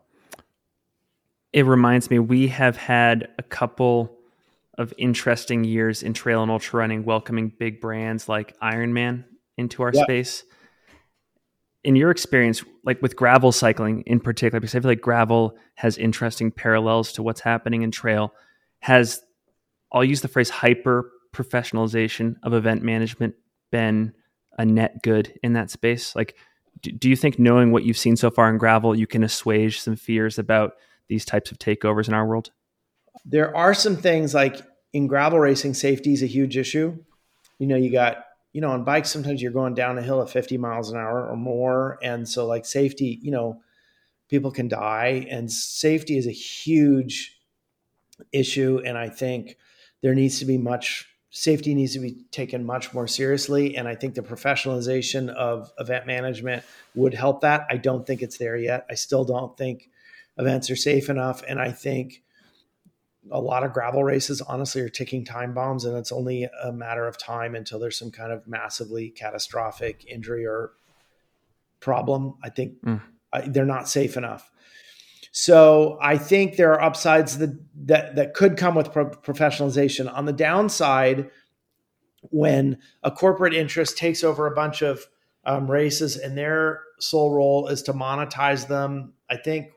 [1.53, 4.17] it reminds me, we have had a couple
[4.79, 9.25] of interesting years in trail and ultra running, welcoming big brands like Ironman
[9.57, 10.45] into our space.
[11.83, 15.99] In your experience, like with gravel cycling in particular, because I feel like gravel has
[15.99, 18.33] interesting parallels to what's happening in trail,
[18.81, 19.23] has
[19.93, 23.35] I'll use the phrase hyper professionalization of event management
[23.71, 24.15] been
[24.61, 26.15] a net good in that space?
[26.15, 26.37] Like,
[26.83, 29.81] do, do you think knowing what you've seen so far in gravel, you can assuage
[29.81, 30.75] some fears about
[31.09, 32.51] these types of takeovers in our world?
[33.25, 34.61] There are some things like
[34.93, 36.99] in gravel racing, safety is a huge issue.
[37.59, 40.29] You know, you got, you know, on bikes, sometimes you're going down a hill at
[40.29, 41.99] 50 miles an hour or more.
[42.03, 43.63] And so, like, safety, you know,
[44.29, 47.41] people can die, and safety is a huge
[48.33, 48.81] issue.
[48.85, 49.57] And I think
[50.03, 53.77] there needs to be much safety needs to be taken much more seriously.
[53.77, 56.65] And I think the professionalization of event management
[56.95, 57.67] would help that.
[57.71, 58.85] I don't think it's there yet.
[58.91, 59.89] I still don't think
[60.39, 61.43] events are safe enough.
[61.49, 62.23] And I think
[63.31, 65.85] a lot of gravel races, honestly, are ticking time bombs.
[65.85, 70.45] And it's only a matter of time until there's some kind of massively catastrophic injury
[70.45, 70.73] or
[71.79, 72.35] problem.
[72.43, 73.01] I think mm.
[73.33, 74.51] I, they're not safe enough.
[75.33, 80.13] So I think there are upsides that that, that could come with pro- professionalization.
[80.13, 81.31] On the downside,
[82.31, 85.07] when a corporate interest takes over a bunch of
[85.45, 89.71] um, races and their sole role is to monetize them, I think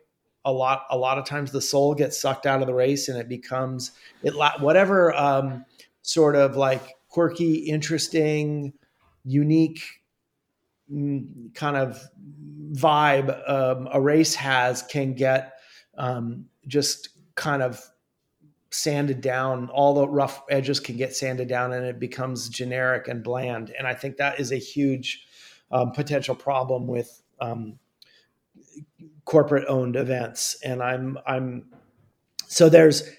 [0.43, 3.17] a lot a lot of times the soul gets sucked out of the race and
[3.17, 3.91] it becomes
[4.23, 5.65] it whatever um,
[6.01, 8.73] sort of like quirky, interesting,
[9.23, 9.81] unique
[10.89, 12.01] kind of
[12.73, 15.53] vibe um, a race has can get
[15.97, 17.81] um, just kind of
[18.71, 19.69] sanded down.
[19.69, 23.73] All the rough edges can get sanded down, and it becomes generic and bland.
[23.77, 25.25] And I think that is a huge
[25.71, 27.79] um, potential problem with um,
[29.25, 30.57] corporate owned events.
[30.63, 31.71] And I'm I'm
[32.47, 33.09] so there's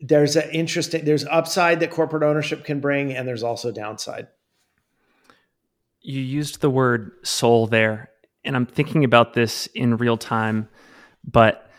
[0.00, 4.28] there's an interesting there's upside that corporate ownership can bring, and there's also downside.
[6.02, 8.10] You used the word soul there,
[8.44, 10.68] and I'm thinking about this in real time,
[11.24, 11.70] but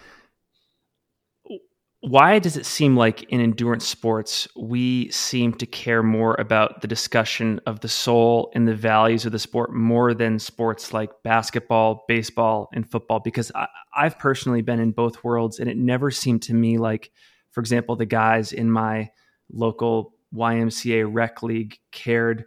[2.05, 6.87] why does it seem like in endurance sports we seem to care more about the
[6.87, 12.03] discussion of the soul and the values of the sport more than sports like basketball
[12.09, 13.21] baseball and football?
[13.21, 17.09] Because I, have personally been in both worlds and it never seemed to me like
[17.51, 19.09] for example the guys in my
[19.49, 22.43] local ymca rec league cared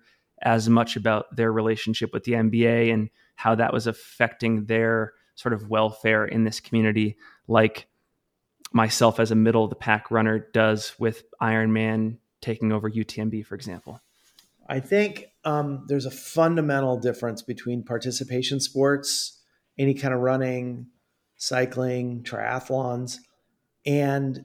[0.46, 5.52] as much about their relationship with the nba and how that was affecting their sort
[5.52, 7.16] of welfare in this community
[7.46, 7.86] like
[8.72, 13.54] myself as a middle of the pack runner does with Ironman taking over UTMB, for
[13.54, 14.00] example?
[14.68, 19.40] I think um, there's a fundamental difference between participation sports,
[19.78, 20.88] any kind of running,
[21.36, 23.18] cycling, triathlons,
[23.84, 24.44] and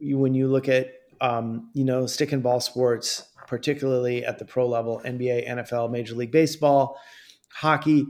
[0.00, 0.88] when you look at
[1.22, 6.14] um, you know stick and ball sports, particularly at the pro level, NBA, NFL, Major
[6.14, 6.98] League Baseball,
[7.50, 8.06] hockey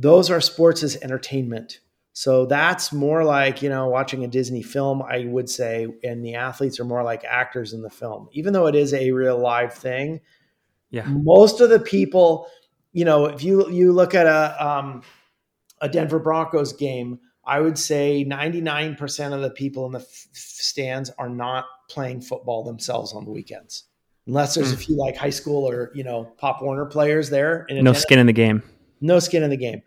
[0.00, 1.80] those are sports as entertainment.
[2.14, 6.34] So that's more like, you know, watching a Disney film, I would say, and the
[6.34, 8.28] athletes are more like actors in the film.
[8.32, 10.20] Even though it is a real live thing,
[10.90, 11.04] Yeah.
[11.06, 12.48] Most of the people,
[12.92, 15.02] you know, if you you look at a um,
[15.80, 21.10] a Denver Broncos game, I would say 99% of the people in the f- stands
[21.18, 23.84] are not playing football themselves on the weekends.
[24.26, 24.74] Unless there's mm.
[24.74, 24.82] a hmm.
[24.82, 27.66] few like high school or, you know, Pop Warner players there.
[27.70, 28.62] no skin in the game.
[29.00, 29.82] No skin in the game.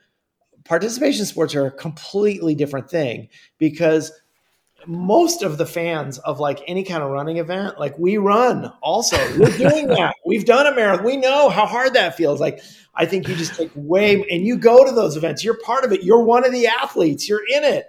[0.66, 4.12] Participation sports are a completely different thing because
[4.88, 9.18] most of the fans of like any kind of running event, like we run also.
[9.38, 10.16] We're doing that.
[10.26, 11.06] We've done a marathon.
[11.06, 12.40] We know how hard that feels.
[12.40, 12.62] Like
[12.96, 15.44] I think you just take way and you go to those events.
[15.44, 16.04] You're part of it.
[16.04, 17.28] You're one of the athletes.
[17.28, 17.88] You're in it.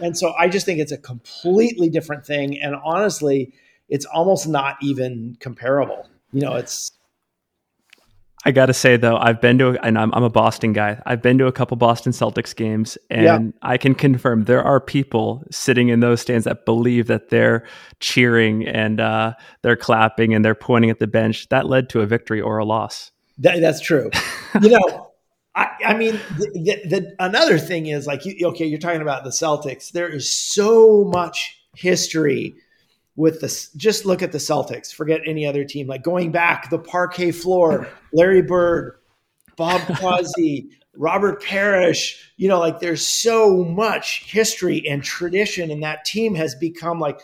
[0.00, 2.60] And so I just think it's a completely different thing.
[2.60, 3.52] And honestly,
[3.88, 6.08] it's almost not even comparable.
[6.32, 6.92] You know, it's
[8.44, 11.00] I got to say though, I've been to, and I'm, I'm, a Boston guy.
[11.06, 13.50] I've been to a couple Boston Celtics games, and yeah.
[13.62, 17.64] I can confirm there are people sitting in those stands that believe that they're
[18.00, 21.48] cheering and uh, they're clapping and they're pointing at the bench.
[21.50, 23.12] That led to a victory or a loss.
[23.38, 24.10] That, that's true.
[24.60, 25.12] you know,
[25.54, 29.22] I, I mean, the, the, the, another thing is like, you, okay, you're talking about
[29.22, 29.92] the Celtics.
[29.92, 32.54] There is so much history
[33.16, 34.92] with the just look at the Celtics.
[34.92, 35.86] Forget any other team.
[35.86, 38.98] Like going back, the parquet floor, Larry Bird,
[39.56, 42.32] Bob Cousy, Robert Parish.
[42.36, 47.20] You know, like there's so much history and tradition, and that team has become like.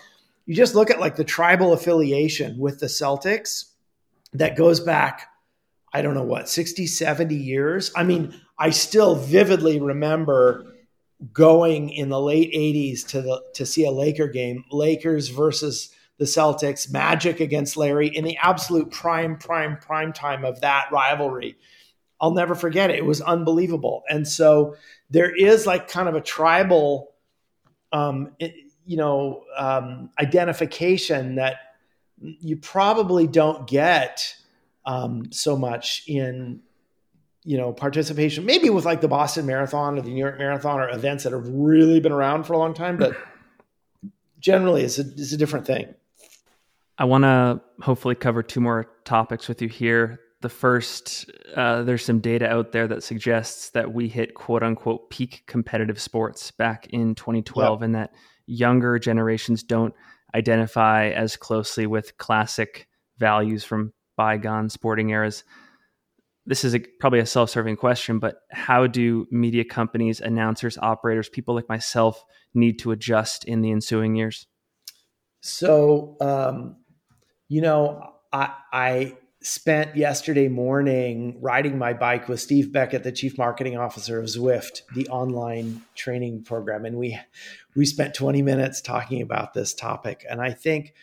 [0.46, 3.64] You just look at like the tribal affiliation with the Celtics
[4.32, 5.28] that goes back,
[5.92, 7.90] I don't know what, 60, 70 years.
[7.96, 10.64] I mean, I still vividly remember
[11.32, 16.24] going in the late 80s to the to see a Laker game, Lakers versus the
[16.24, 21.56] Celtics, Magic against Larry in the absolute prime prime prime time of that rivalry.
[22.20, 22.96] I'll never forget it.
[22.96, 24.02] It was unbelievable.
[24.08, 24.76] And so
[25.10, 27.14] there is like kind of a tribal
[27.92, 28.54] um it,
[28.84, 31.56] you know um identification that
[32.20, 34.34] you probably don't get
[34.84, 36.60] um, so much in
[37.48, 40.90] you know participation maybe with like the boston marathon or the new york marathon or
[40.90, 43.16] events that have really been around for a long time but
[44.40, 45.94] generally it's a, it's a different thing.
[46.96, 50.20] I want to hopefully cover two more topics with you here.
[50.40, 55.10] The first uh, there's some data out there that suggests that we hit quote unquote
[55.10, 57.84] peak competitive sports back in 2012 yep.
[57.84, 58.14] and that
[58.46, 59.94] younger generations don't
[60.34, 62.86] identify as closely with classic
[63.18, 65.42] values from bygone sporting eras
[66.48, 71.54] this is a, probably a self-serving question, but how do media companies, announcers, operators, people
[71.54, 72.24] like myself
[72.54, 74.46] need to adjust in the ensuing years?
[75.40, 76.76] So, um,
[77.48, 83.36] you know, I, I spent yesterday morning riding my bike with Steve Beckett, the chief
[83.36, 87.18] marketing officer of Zwift, the online training program, and we
[87.76, 90.24] we spent 20 minutes talking about this topic.
[90.28, 90.94] And I think,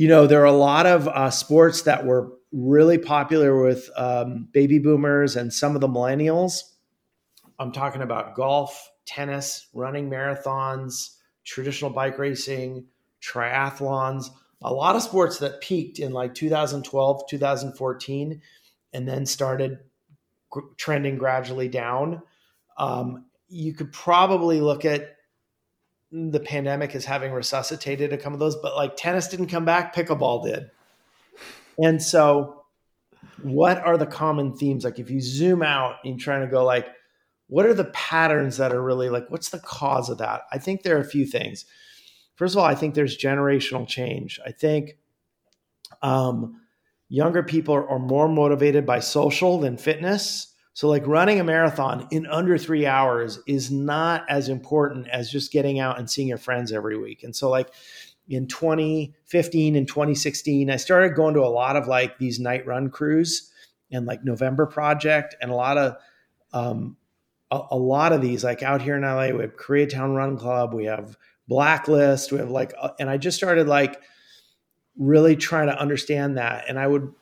[0.00, 4.48] you know, there are a lot of uh, sports that were really popular with um,
[4.50, 6.62] baby boomers and some of the millennials.
[7.58, 12.86] I'm talking about golf, tennis, running marathons, traditional bike racing,
[13.20, 14.30] triathlons,
[14.62, 18.40] a lot of sports that peaked in like 2012, 2014,
[18.94, 19.80] and then started
[20.78, 22.22] trending gradually down.
[22.78, 25.16] Um, you could probably look at
[26.12, 29.94] the pandemic is having resuscitated a couple of those, but like tennis didn't come back,
[29.94, 30.70] pickleball did.
[31.82, 32.64] And so,
[33.42, 34.84] what are the common themes?
[34.84, 36.86] Like, if you zoom out and trying to go, like,
[37.46, 40.42] what are the patterns that are really like, what's the cause of that?
[40.52, 41.64] I think there are a few things.
[42.36, 44.40] First of all, I think there's generational change.
[44.46, 44.96] I think
[46.02, 46.60] um,
[47.08, 50.54] younger people are, are more motivated by social than fitness.
[50.80, 55.52] So, like running a marathon in under three hours is not as important as just
[55.52, 57.22] getting out and seeing your friends every week.
[57.22, 57.68] And so, like,
[58.30, 62.88] in 2015 and 2016, I started going to a lot of like these night run
[62.88, 63.52] crews
[63.92, 65.96] and like November Project and a lot of
[66.54, 66.96] um,
[67.50, 69.36] a, a, lot of these like out here in LA.
[69.36, 71.14] We have Koreatown Run Club, we have
[71.46, 74.00] Blacklist, we have like, uh, and I just started like
[74.96, 76.70] really trying to understand that.
[76.70, 77.12] And I would,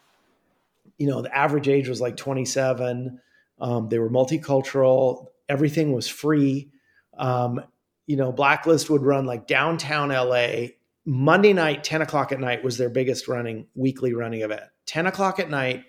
[0.97, 3.21] you know, the average age was like 27.
[3.61, 5.27] Um, they were multicultural.
[5.49, 6.71] Everything was free.
[7.17, 7.61] Um,
[8.07, 10.69] you know, Blacklist would run like downtown LA
[11.11, 14.65] Monday night, 10 o'clock at night was their biggest running weekly running event.
[14.85, 15.85] 10 o'clock at night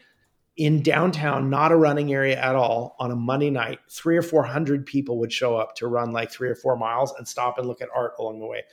[0.55, 4.85] in downtown, not a running area at all, on a Monday night, three or 400
[4.85, 7.81] people would show up to run like three or four miles and stop and look
[7.81, 8.63] at art along the way.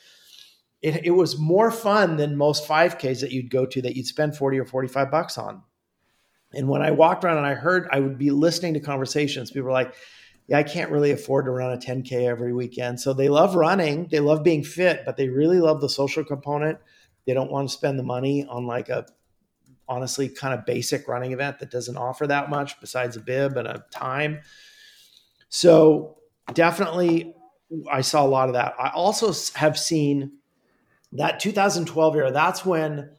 [0.82, 4.36] It, it was more fun than most 5Ks that you'd go to that you'd spend
[4.36, 5.62] 40 or 45 bucks on.
[6.56, 9.50] And when I walked around and I heard, I would be listening to conversations.
[9.50, 9.94] People were like,
[10.48, 13.00] yeah, I can't really afford to run a 10K every weekend.
[13.00, 16.78] So they love running, they love being fit, but they really love the social component.
[17.26, 19.06] They don't want to spend the money on like a
[19.88, 23.68] honestly kind of basic running event that doesn't offer that much besides a bib and
[23.68, 24.40] a time.
[25.48, 26.18] So
[26.52, 27.34] definitely
[27.90, 28.74] I saw a lot of that.
[28.78, 30.32] I also have seen
[31.12, 32.30] that 2012 era.
[32.30, 33.15] That's when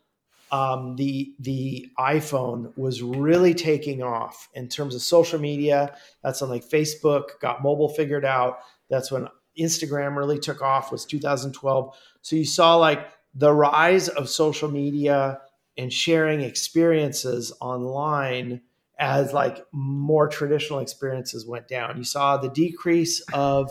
[0.52, 5.95] um, the the iPhone was really taking off in terms of social media.
[6.24, 8.60] That's when like Facebook got mobile figured out.
[8.89, 9.28] That's when
[9.60, 10.91] Instagram really took off.
[10.91, 11.95] Was 2012.
[12.22, 15.41] So you saw like the rise of social media
[15.78, 18.62] and sharing experiences online
[19.00, 21.98] as like more traditional experiences went down.
[21.98, 23.70] You saw the decrease of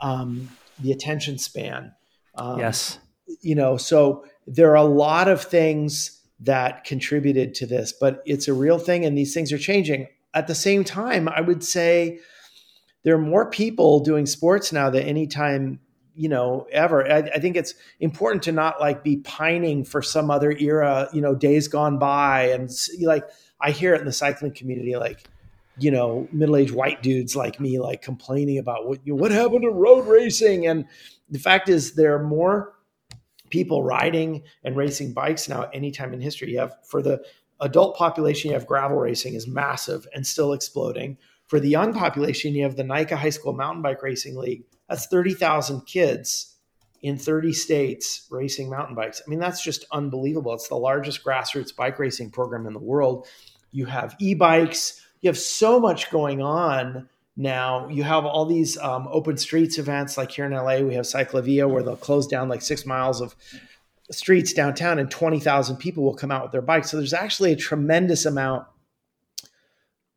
[0.00, 0.50] um,
[0.80, 1.92] the attention span.
[2.34, 2.98] Um, yes.
[3.40, 8.48] You know, so there are a lot of things that contributed to this, but it's
[8.48, 10.08] a real thing and these things are changing.
[10.34, 12.20] At the same time, I would say
[13.04, 15.80] there are more people doing sports now than any time
[16.16, 20.30] you know ever I, I, think it's important to not like be pining for some
[20.30, 22.70] other era you know days gone by and
[23.02, 23.24] like
[23.60, 25.24] i hear it in the cycling community like
[25.78, 29.70] you know middle-aged white dudes like me like complaining about what you what happened to
[29.70, 30.86] road racing and
[31.28, 32.72] the fact is there are more
[33.50, 37.22] people riding and racing bikes now any time in history you have for the
[37.60, 41.16] adult population you have gravel racing is massive and still exploding
[41.46, 45.06] for the young population you have the NICA high school mountain bike racing league that's
[45.06, 46.56] 30,000 kids
[47.02, 49.22] in 30 states racing mountain bikes.
[49.24, 50.54] I mean, that's just unbelievable.
[50.54, 53.26] It's the largest grassroots bike racing program in the world.
[53.70, 57.88] You have e bikes, you have so much going on now.
[57.88, 61.68] You have all these um, open streets events, like here in LA, we have CicLAvia,
[61.68, 63.34] where they'll close down like six miles of
[64.10, 66.90] streets downtown and 20,000 people will come out with their bikes.
[66.90, 68.66] So there's actually a tremendous amount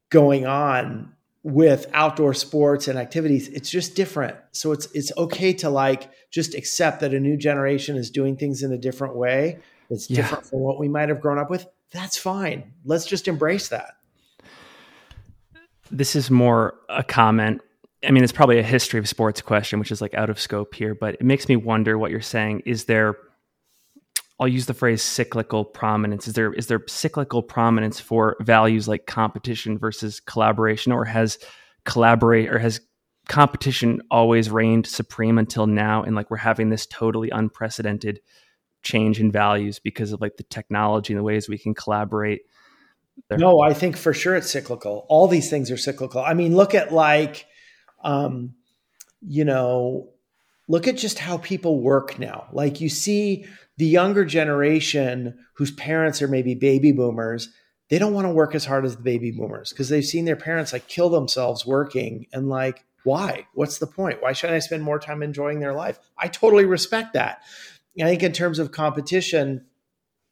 [0.09, 1.13] going on
[1.43, 6.53] with outdoor sports and activities it's just different so it's it's okay to like just
[6.53, 9.57] accept that a new generation is doing things in a different way
[9.89, 10.17] it's yeah.
[10.17, 13.95] different from what we might have grown up with that's fine let's just embrace that
[15.91, 17.61] this is more a comment
[18.07, 20.73] i mean it's probably a history of sports question which is like out of scope
[20.75, 23.15] here but it makes me wonder what you're saying is there
[24.39, 26.27] I'll use the phrase cyclical prominence.
[26.27, 31.37] Is there is there cyclical prominence for values like competition versus collaboration, or has
[31.83, 32.79] collaborate or has
[33.27, 36.03] competition always reigned supreme until now?
[36.03, 38.21] And like we're having this totally unprecedented
[38.81, 42.43] change in values because of like the technology and the ways we can collaborate.
[43.27, 43.37] There.
[43.37, 45.05] No, I think for sure it's cyclical.
[45.09, 46.21] All these things are cyclical.
[46.21, 47.45] I mean, look at like,
[48.03, 48.55] um,
[49.21, 50.09] you know,
[50.67, 52.47] look at just how people work now.
[52.53, 53.45] Like you see
[53.77, 57.49] the younger generation whose parents are maybe baby boomers,
[57.89, 60.35] they don't want to work as hard as the baby boomers because they've seen their
[60.35, 63.47] parents like kill themselves working and like, why?
[63.53, 64.21] What's the point?
[64.21, 65.99] Why should I spend more time enjoying their life?
[66.17, 67.41] I totally respect that.
[67.99, 69.65] I think in terms of competition,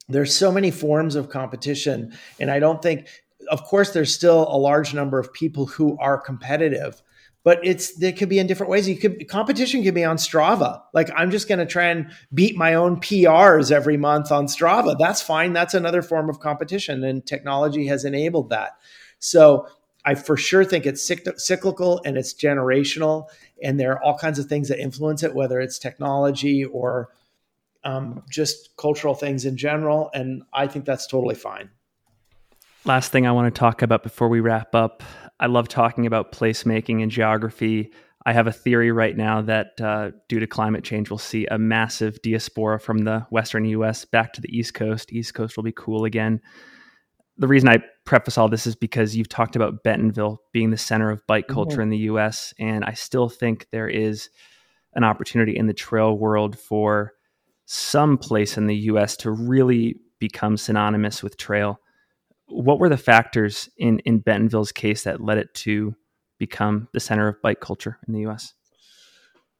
[0.09, 2.13] there's so many forms of competition.
[2.39, 3.07] And I don't think,
[3.49, 7.01] of course, there's still a large number of people who are competitive
[7.47, 8.89] but it's they could be in different ways.
[8.89, 10.81] You could competition could be on Strava.
[10.93, 14.97] Like I'm just going to try and beat my own PRs every month on Strava.
[14.99, 15.53] That's fine.
[15.53, 18.71] That's another form of competition, and technology has enabled that.
[19.19, 19.65] So
[20.03, 23.27] I for sure think it's cyclical and it's generational,
[23.63, 27.11] and there are all kinds of things that influence it, whether it's technology or
[27.83, 30.09] um, just cultural things in general.
[30.13, 31.69] And I think that's totally fine.
[32.85, 35.03] Last thing I want to talk about before we wrap up
[35.39, 37.91] I love talking about placemaking and geography.
[38.25, 41.57] I have a theory right now that uh, due to climate change, we'll see a
[41.57, 45.13] massive diaspora from the Western US back to the East Coast.
[45.13, 46.41] East Coast will be cool again.
[47.37, 51.11] The reason I preface all this is because you've talked about Bentonville being the center
[51.11, 51.81] of bike culture mm-hmm.
[51.83, 52.53] in the US.
[52.59, 54.29] And I still think there is
[54.93, 57.13] an opportunity in the trail world for
[57.67, 61.79] some place in the US to really become synonymous with trail
[62.47, 65.95] what were the factors in in Bentonville's case that led it to
[66.37, 68.53] become the center of bike culture in the U.S.?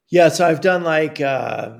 [0.09, 1.79] Yeah, so I've done like, uh,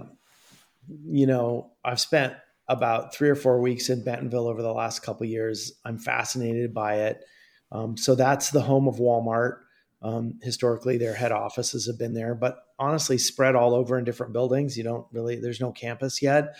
[1.05, 2.33] you know, I've spent
[2.67, 5.71] about three or four weeks in Bentonville over the last couple years.
[5.85, 7.23] I'm fascinated by it.
[7.71, 9.59] Um, so that's the home of Walmart.
[10.01, 14.33] Um, historically, their head offices have been there, but honestly, spread all over in different
[14.33, 14.77] buildings.
[14.77, 16.55] You don't really, there's no campus yet.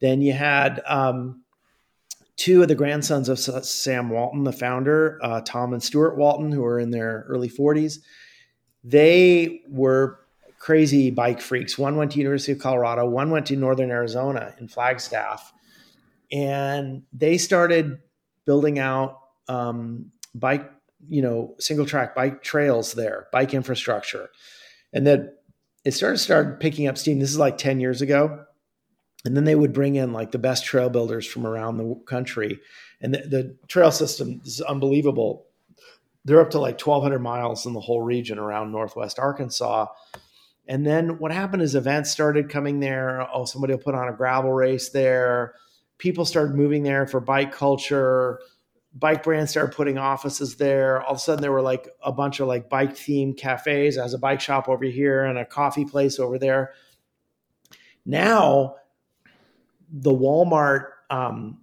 [0.00, 1.42] Then you had um,
[2.36, 6.64] two of the grandsons of Sam Walton, the founder, uh, Tom and Stuart Walton, who
[6.64, 7.98] are in their early 40s,
[8.82, 10.20] they were
[10.58, 11.76] crazy bike freaks.
[11.76, 15.52] One went to University of Colorado, one went to Northern Arizona in Flagstaff,
[16.32, 17.98] and they started
[18.46, 20.70] building out um, bike,
[21.08, 24.30] you know, single track bike trails there, bike infrastructure,
[24.92, 25.32] and then
[25.84, 27.18] it started started picking up steam.
[27.18, 28.44] This is like ten years ago,
[29.24, 32.60] and then they would bring in like the best trail builders from around the country.
[33.00, 35.46] And the, the trail system is unbelievable.
[36.24, 39.86] They're up to like 1200 miles in the whole region around northwest arkansas.
[40.68, 43.26] And then what happened is events started coming there.
[43.32, 45.54] Oh somebody will put on a gravel race there.
[45.98, 48.40] People started moving there for bike culture
[48.94, 52.40] bike brands started putting offices there all of a sudden there were like a bunch
[52.40, 56.18] of like bike themed cafes as a bike shop over here and a coffee place
[56.18, 56.72] over there
[58.04, 58.74] now
[59.92, 61.58] the Walmart um,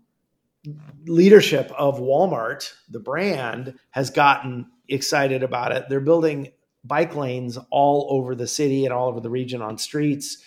[1.05, 5.85] leadership of Walmart, the brand, has gotten excited about it.
[5.89, 6.51] They're building
[6.83, 10.43] bike lanes all over the city and all over the region on streets.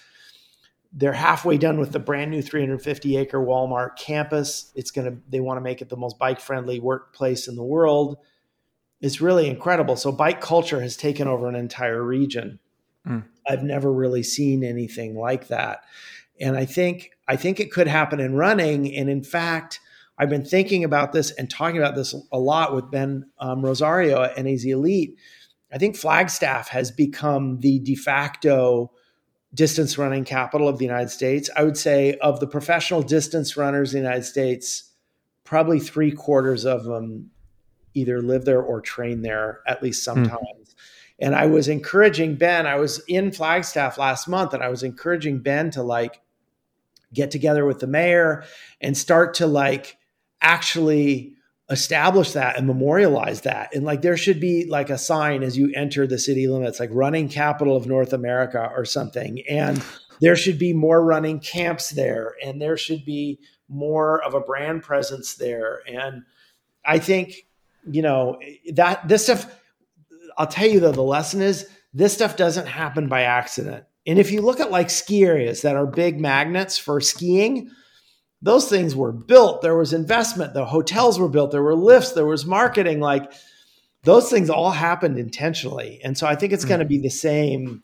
[0.93, 4.73] They're halfway done with the brand new 350 acre Walmart campus.
[4.75, 7.63] It's going to, they want to make it the most bike friendly workplace in the
[7.63, 8.19] world.
[9.01, 9.97] It's really incredible.
[9.97, 12.59] So, bike culture has taken over an entire region.
[13.07, 13.25] Mm.
[13.49, 15.85] I've never really seen anything like that.
[16.41, 18.95] And I think I think it could happen in running.
[18.95, 19.81] And in fact,
[20.19, 24.23] I've been thinking about this and talking about this a lot with Ben um, Rosario
[24.23, 25.17] at NAZ Elite.
[25.73, 28.91] I think Flagstaff has become the de facto
[29.55, 31.51] distance running capital of the United States.
[31.57, 34.91] I would say of the professional distance runners in the United States,
[35.45, 37.31] probably three quarters of them
[37.95, 40.15] either live there or train there at least hmm.
[40.15, 40.41] sometimes.
[40.41, 40.75] Mm.
[41.23, 45.41] And I was encouraging Ben, I was in Flagstaff last month and I was encouraging
[45.41, 46.21] Ben to like
[47.13, 48.45] get together with the mayor
[48.81, 49.99] and start to like
[50.41, 51.35] actually
[51.71, 53.75] establish that and memorialize that.
[53.75, 56.91] And like there should be like a sign as you enter the city limits, like
[56.93, 59.43] running capital of North America or something.
[59.49, 59.83] And
[60.21, 64.83] there should be more running camps there and there should be more of a brand
[64.83, 65.81] presence there.
[65.87, 66.25] And
[66.85, 67.47] I think,
[67.89, 68.41] you know,
[68.73, 69.47] that this stuff,
[70.37, 73.85] I'll tell you though, the lesson is this stuff doesn't happen by accident.
[74.07, 77.71] And if you look at like ski areas that are big magnets for skiing,
[78.43, 79.63] those things were built.
[79.63, 80.55] There was investment.
[80.55, 81.51] The hotels were built.
[81.51, 82.13] There were lifts.
[82.13, 83.01] There was marketing.
[83.01, 83.31] Like
[84.05, 86.01] those things all happened intentionally.
[86.03, 86.69] And so I think it's mm-hmm.
[86.69, 87.83] going to be the same.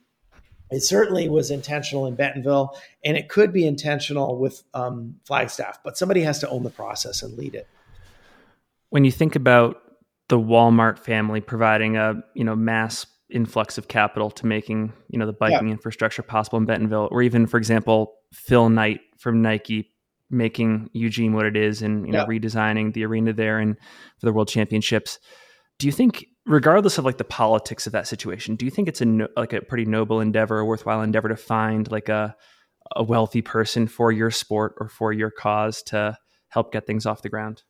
[0.71, 5.97] It certainly was intentional in Bentonville, and it could be intentional with um, Flagstaff, but
[5.97, 7.69] somebody has to own the process and lead it.
[8.91, 9.81] When you think about
[10.29, 15.27] the Walmart family providing a you know mass influx of capital to making you know
[15.27, 15.73] the biking yeah.
[15.73, 19.93] infrastructure possible in Bentonville, or even for example Phil Knight from Nike
[20.31, 22.27] making Eugene what it is and you know yeah.
[22.27, 23.77] redesigning the arena there and
[24.18, 25.18] for the World Championships.
[25.79, 29.01] Do you think, regardless of like the politics of that situation, do you think it's
[29.01, 32.35] a no, like a pretty noble endeavor, a worthwhile endeavor to find like a
[32.95, 36.16] a wealthy person for your sport or for your cause to
[36.49, 37.62] help get things off the ground?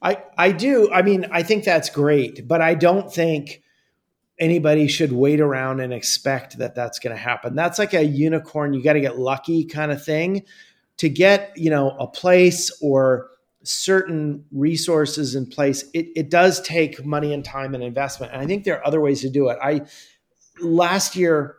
[0.00, 0.90] I I do.
[0.92, 3.62] I mean, I think that's great, but I don't think
[4.38, 7.54] anybody should wait around and expect that that's going to happen.
[7.54, 10.42] That's like a unicorn, you got to get lucky kind of thing
[11.02, 13.28] to get, you know, a place or
[13.64, 15.82] certain resources in place.
[15.92, 18.30] It, it does take money and time and investment.
[18.32, 19.58] And I think there are other ways to do it.
[19.60, 19.80] I
[20.60, 21.56] last year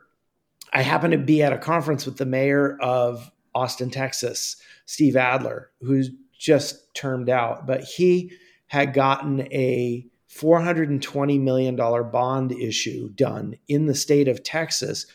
[0.72, 5.72] I happened to be at a conference with the mayor of Austin, Texas, Steve Adler,
[5.82, 8.32] who's just termed out, but he
[8.68, 15.06] had gotten a $420 million bond issue done in the state of Texas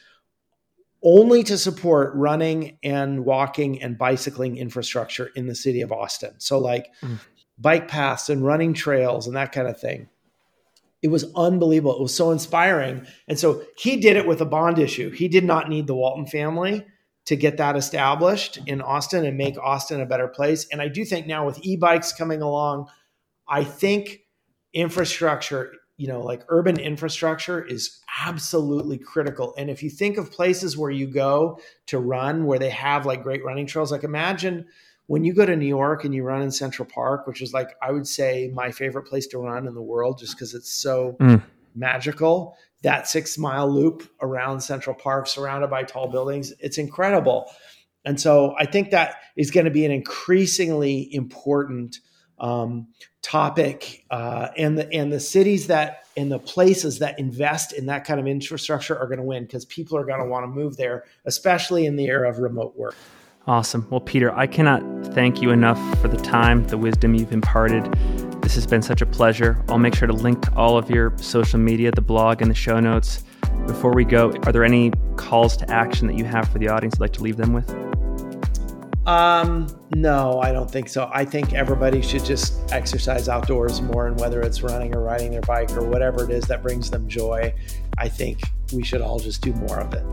[1.03, 6.34] only to support running and walking and bicycling infrastructure in the city of Austin.
[6.38, 7.18] So, like mm.
[7.59, 10.09] bike paths and running trails and that kind of thing.
[11.01, 11.94] It was unbelievable.
[11.94, 13.07] It was so inspiring.
[13.28, 15.11] And so he did it with a bond issue.
[15.11, 16.84] He did not need the Walton family
[17.26, 20.66] to get that established in Austin and make Austin a better place.
[20.72, 22.88] And I do think now with e bikes coming along,
[23.46, 24.20] I think
[24.72, 29.55] infrastructure you know like urban infrastructure is absolutely critical.
[29.59, 33.22] And if you think of places where you go to run where they have like
[33.22, 34.66] great running trails like imagine
[35.07, 37.68] when you go to new york and you run in central park which is like
[37.82, 41.16] i would say my favorite place to run in the world just because it's so
[41.20, 41.42] mm.
[41.74, 42.57] magical.
[42.82, 47.51] That six mile loop around central park surrounded by tall buildings it's incredible.
[48.05, 51.99] And so i think that is going to be an increasingly important
[52.41, 52.89] um,
[53.22, 58.05] topic, uh, and the and the cities that and the places that invest in that
[58.05, 60.76] kind of infrastructure are going to win because people are going to want to move
[60.76, 62.97] there, especially in the era of remote work.
[63.47, 63.86] Awesome.
[63.89, 64.82] Well, Peter, I cannot
[65.14, 67.91] thank you enough for the time, the wisdom you've imparted.
[68.43, 69.64] This has been such a pleasure.
[69.68, 72.55] I'll make sure to link to all of your social media, the blog, and the
[72.55, 73.24] show notes.
[73.66, 76.97] Before we go, are there any calls to action that you have for the audience
[76.97, 77.68] you'd like to leave them with?
[79.09, 81.11] Um, no, I don't think so.
[81.15, 85.41] I think everybody should just exercise outdoors more, and whether it's running or riding their
[85.41, 87.55] bike or whatever it is that brings them joy,
[87.97, 88.41] I think
[88.75, 90.05] we should all just do more of it.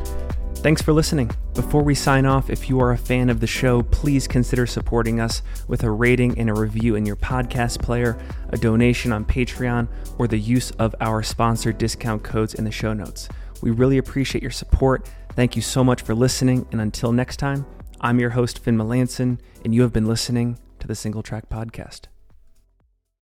[0.60, 1.30] Thanks for listening.
[1.54, 5.20] Before we sign off, if you are a fan of the show, please consider supporting
[5.20, 8.18] us with a rating and a review in your podcast player,
[8.52, 12.94] a donation on Patreon, or the use of our sponsor discount codes in the show
[12.94, 13.28] notes.
[13.62, 15.10] We really appreciate your support.
[15.34, 16.66] Thank you so much for listening.
[16.72, 17.66] And until next time,
[18.02, 22.08] I'm your host, Finn Melanson, and you have been listening to the Single Track Podcast.